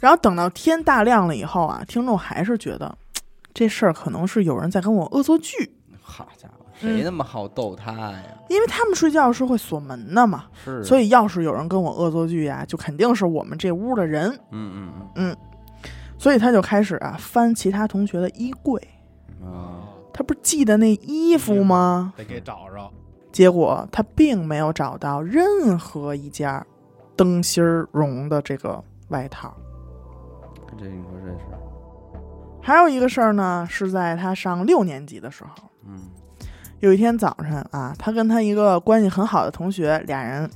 [0.00, 2.98] 然后等到天大亮了以后啊，听众还是觉得
[3.52, 8.22] 这事儿可能是有人在跟我恶作剧，好家伙，嗯谁那么好逗他呀？
[8.48, 14.30] 因为他们睡觉是会锁门的嘛，是，所以，要是有人跟我恶作剧呀，就肯定是我们这屋的人。
[14.50, 15.36] 嗯嗯嗯
[16.18, 18.80] 所以他就开始啊翻其他同学的衣柜，
[19.42, 22.12] 嗯啊，他不是系的那衣服吗？
[22.16, 22.90] 得给找着。
[23.32, 26.64] 结果他并没有找到任何一件
[27.16, 29.52] 灯芯儿绒的这个外套。
[30.78, 31.44] 这你说这是，
[32.62, 36.00] 还有一个事儿呢，是在他上六年级的时候，嗯
[36.84, 40.48] 有一天早晨啊，他跟他一个关系很好的同学，俩人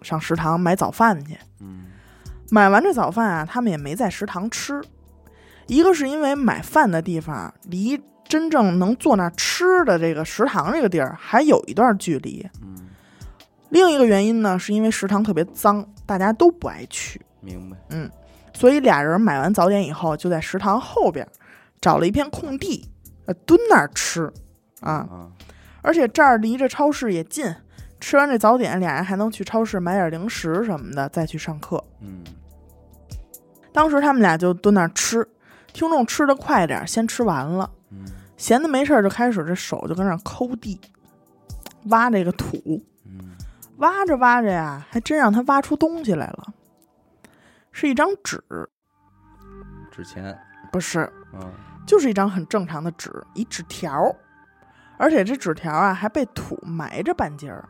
[0.00, 1.36] 上食堂买早饭去。
[1.60, 1.86] 嗯
[2.50, 4.80] 买完这早饭啊，他们也没在食堂吃。
[5.66, 12.76] 一个是因为买饭的地方离真正能坐那儿吃的这个食堂这个地儿还有一段距离，嗯，
[13.70, 17.20] 另一个原因呢，是因为食堂特别脏，大家都不爱去。
[17.40, 18.08] 明白，嗯
[18.54, 21.26] 所以俩人买完早点以后，就在食堂后边
[21.80, 22.88] 找了一片空地，
[23.26, 24.30] 呃，蹲那儿吃
[24.80, 25.08] 啊。
[25.82, 27.54] 啊，而且这儿离着超市也近，
[28.00, 31.82] 吃完这早点，俩人还能去超市买点零食什么的，再去上课。
[32.00, 32.22] 嗯。
[33.72, 35.26] 当时他们俩就蹲那儿吃，
[35.72, 38.04] 听众吃的快点儿，先吃完了，嗯。
[38.36, 40.80] 闲的没事儿就开始这手就跟那儿抠地，
[41.84, 43.36] 挖这个土，嗯，
[43.76, 46.52] 挖着挖着呀，还真让他挖出东西来了，
[47.70, 48.42] 是一张纸，
[49.90, 50.36] 纸钱，
[50.72, 51.52] 不是，嗯。
[51.86, 54.14] 就是一张很正常的纸，一纸条儿，
[55.02, 57.68] 而且这纸条啊还被土埋着半截儿。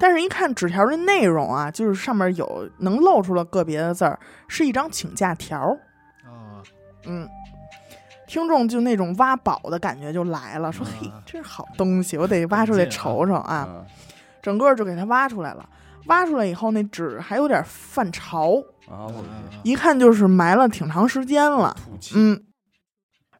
[0.00, 4.18] 但是，一看纸条的内容啊，就是上面有能露出了个别的字儿，
[4.48, 5.78] 是一张请假条儿。
[6.24, 6.58] 啊，
[7.06, 7.28] 嗯，
[8.26, 13.86] 听众就那种挖宝的感觉就来了，说：“啊嘿，这是好东西，我得挖出来瞅瞅啊！”嗯
[14.42, 15.68] 整个就给它挖出来了。
[16.06, 18.54] 挖出来以后，那纸还有点泛潮，
[18.88, 19.22] 啊，我
[19.62, 21.76] 一看就是埋了挺长时间了。
[22.14, 22.42] 嗯，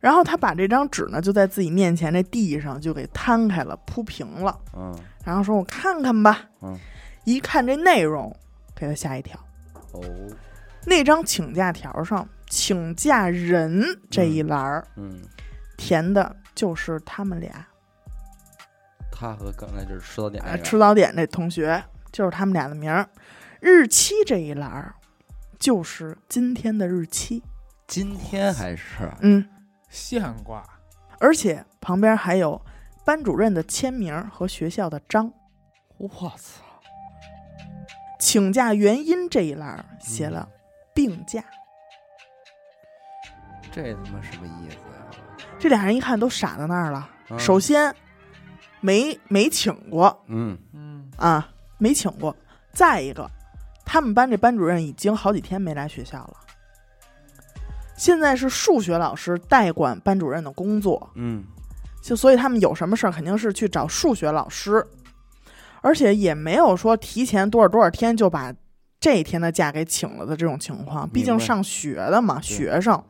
[0.01, 4.99] 然后他把这张纸呢，就在自己面前这地上就给摊开了，铺平了，嗯。
[5.25, 6.79] 然后说：“我看看吧。”嗯，
[7.25, 8.35] 一看这内容，
[8.75, 9.39] 给他吓一跳。
[9.93, 10.01] 哦，
[10.87, 15.21] 那张请假条上“请假人”这一栏儿嗯，
[15.77, 17.67] 填的就是他们俩。
[19.13, 23.07] 他和刚才就是吃早点那啊，个吃早点那同学就是他们俩的名儿。
[23.61, 24.95] 日期这一栏儿
[25.59, 27.43] 就是今天的日期，
[27.87, 29.13] 今天还是？
[29.21, 29.47] 嗯，
[29.91, 30.65] 现挂，
[31.19, 32.65] 而且旁边还有
[33.05, 35.31] 班主任的签名和学校的章。
[35.99, 36.63] 我操，
[38.19, 40.49] 请假原因这一栏写了
[40.95, 41.45] 病假，
[43.71, 45.47] 这他妈什么意思呀？
[45.59, 47.11] 这俩人一看都傻在那儿了。
[47.29, 47.95] 嗯首先，
[48.81, 52.35] 没没请过嗯嗯，啊，没请过。
[52.73, 53.31] 再一个，
[53.85, 56.37] 他们班这班主任已经好几天没来学校了。
[58.01, 61.45] 现在是数学老师代管班主任的工作，嗯。
[62.01, 64.83] 就所以他们有什么事儿肯定是去找数学老师，
[65.83, 68.51] 而且也没有说提前多少多少天就把
[68.99, 71.07] 这一天的假给请了的这种情况。
[71.07, 73.05] 毕竟上学的嘛，学生。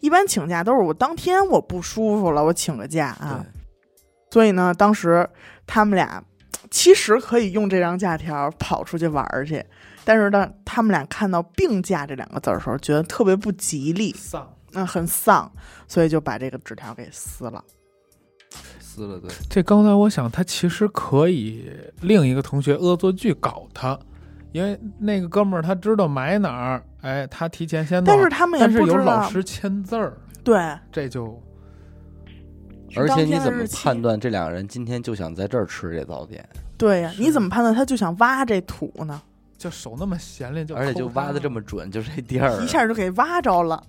[0.00, 3.44] 一般请假都是我当天我不舒服了，我请个假啊。
[4.30, 5.28] 所以呢，当时
[5.66, 6.24] 他们俩
[6.70, 9.62] 其实可以用这张假条跑出去玩儿去，
[10.10, 15.48] 但是呢，他们俩看到“病假”这两个字儿的时候，觉得特别不吉利，丧，嗯，很丧，
[15.86, 17.62] 所以就把这个纸条给撕了。
[18.80, 23.96] 撕了对，这刚才我想，他其实可以另一个同学恶作剧搞他，
[24.50, 31.40] 因为那个哥们儿他知道埋哪儿，哎，他提前先弄，但是他们也但是有不知道，老师签字儿，对，这就
[32.96, 36.44] 而且你怎么判断这两个人今天就想在这儿吃这早点，
[36.76, 37.22] 对呀，是。
[37.22, 39.22] 你怎么判断他就想挖这土呢？
[39.60, 43.84] 就手那么闲练，就而且就挖的这么准，就这地儿一下就给挖着了。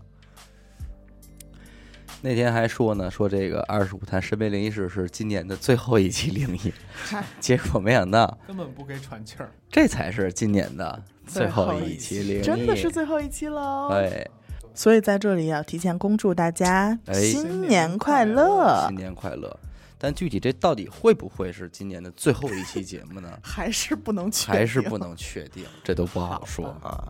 [2.22, 6.74] 那天还说呢，说这个二十五谈神秘灵异事是今年的最后一期灵异，
[7.40, 9.50] 结果没想到根本不给喘气儿。
[9.70, 13.88] 这才是今年的最后一期灵异，真的是最后一期喽。
[13.92, 14.30] 对，
[14.76, 19.58] 所以在这里要提前恭祝大家哎新年快乐新，年快乐。
[20.04, 23.30] 但具体这到底会不会是今年的最后一期节目呢？
[23.44, 27.08] 还是不能确定，还是不能确定，这都不好说啊。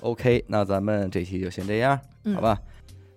[0.00, 2.58] OK，那咱们这期就先这样，嗯好吧？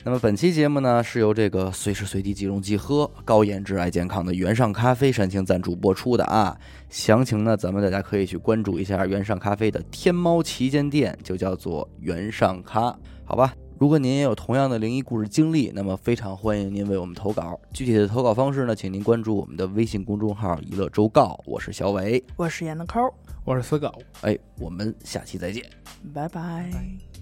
[0.05, 6.55] 那么本期节目呢，是由这个随时随地即溶即喝、高颜值爱健康的原上咖啡煽情赞助播出的啊。
[6.89, 13.53] 详情呢，咱们大家可以去关注一下原上咖啡的天猫旗舰店，就叫做原上咖，好吧？
[13.77, 17.59] 如果您也有同样的灵异故事经历，那么非常欢迎您为我们投稿。
[17.73, 22.23] 具体的投稿方式呢，请您关注我们的微信公众号“娱乐周告”，我是小伟。
[22.37, 23.13] 我是闫的抠儿，
[23.43, 23.91] 我是死狗。
[24.21, 25.65] 哎，我们下期再见。
[26.13, 27.14] 拜拜拜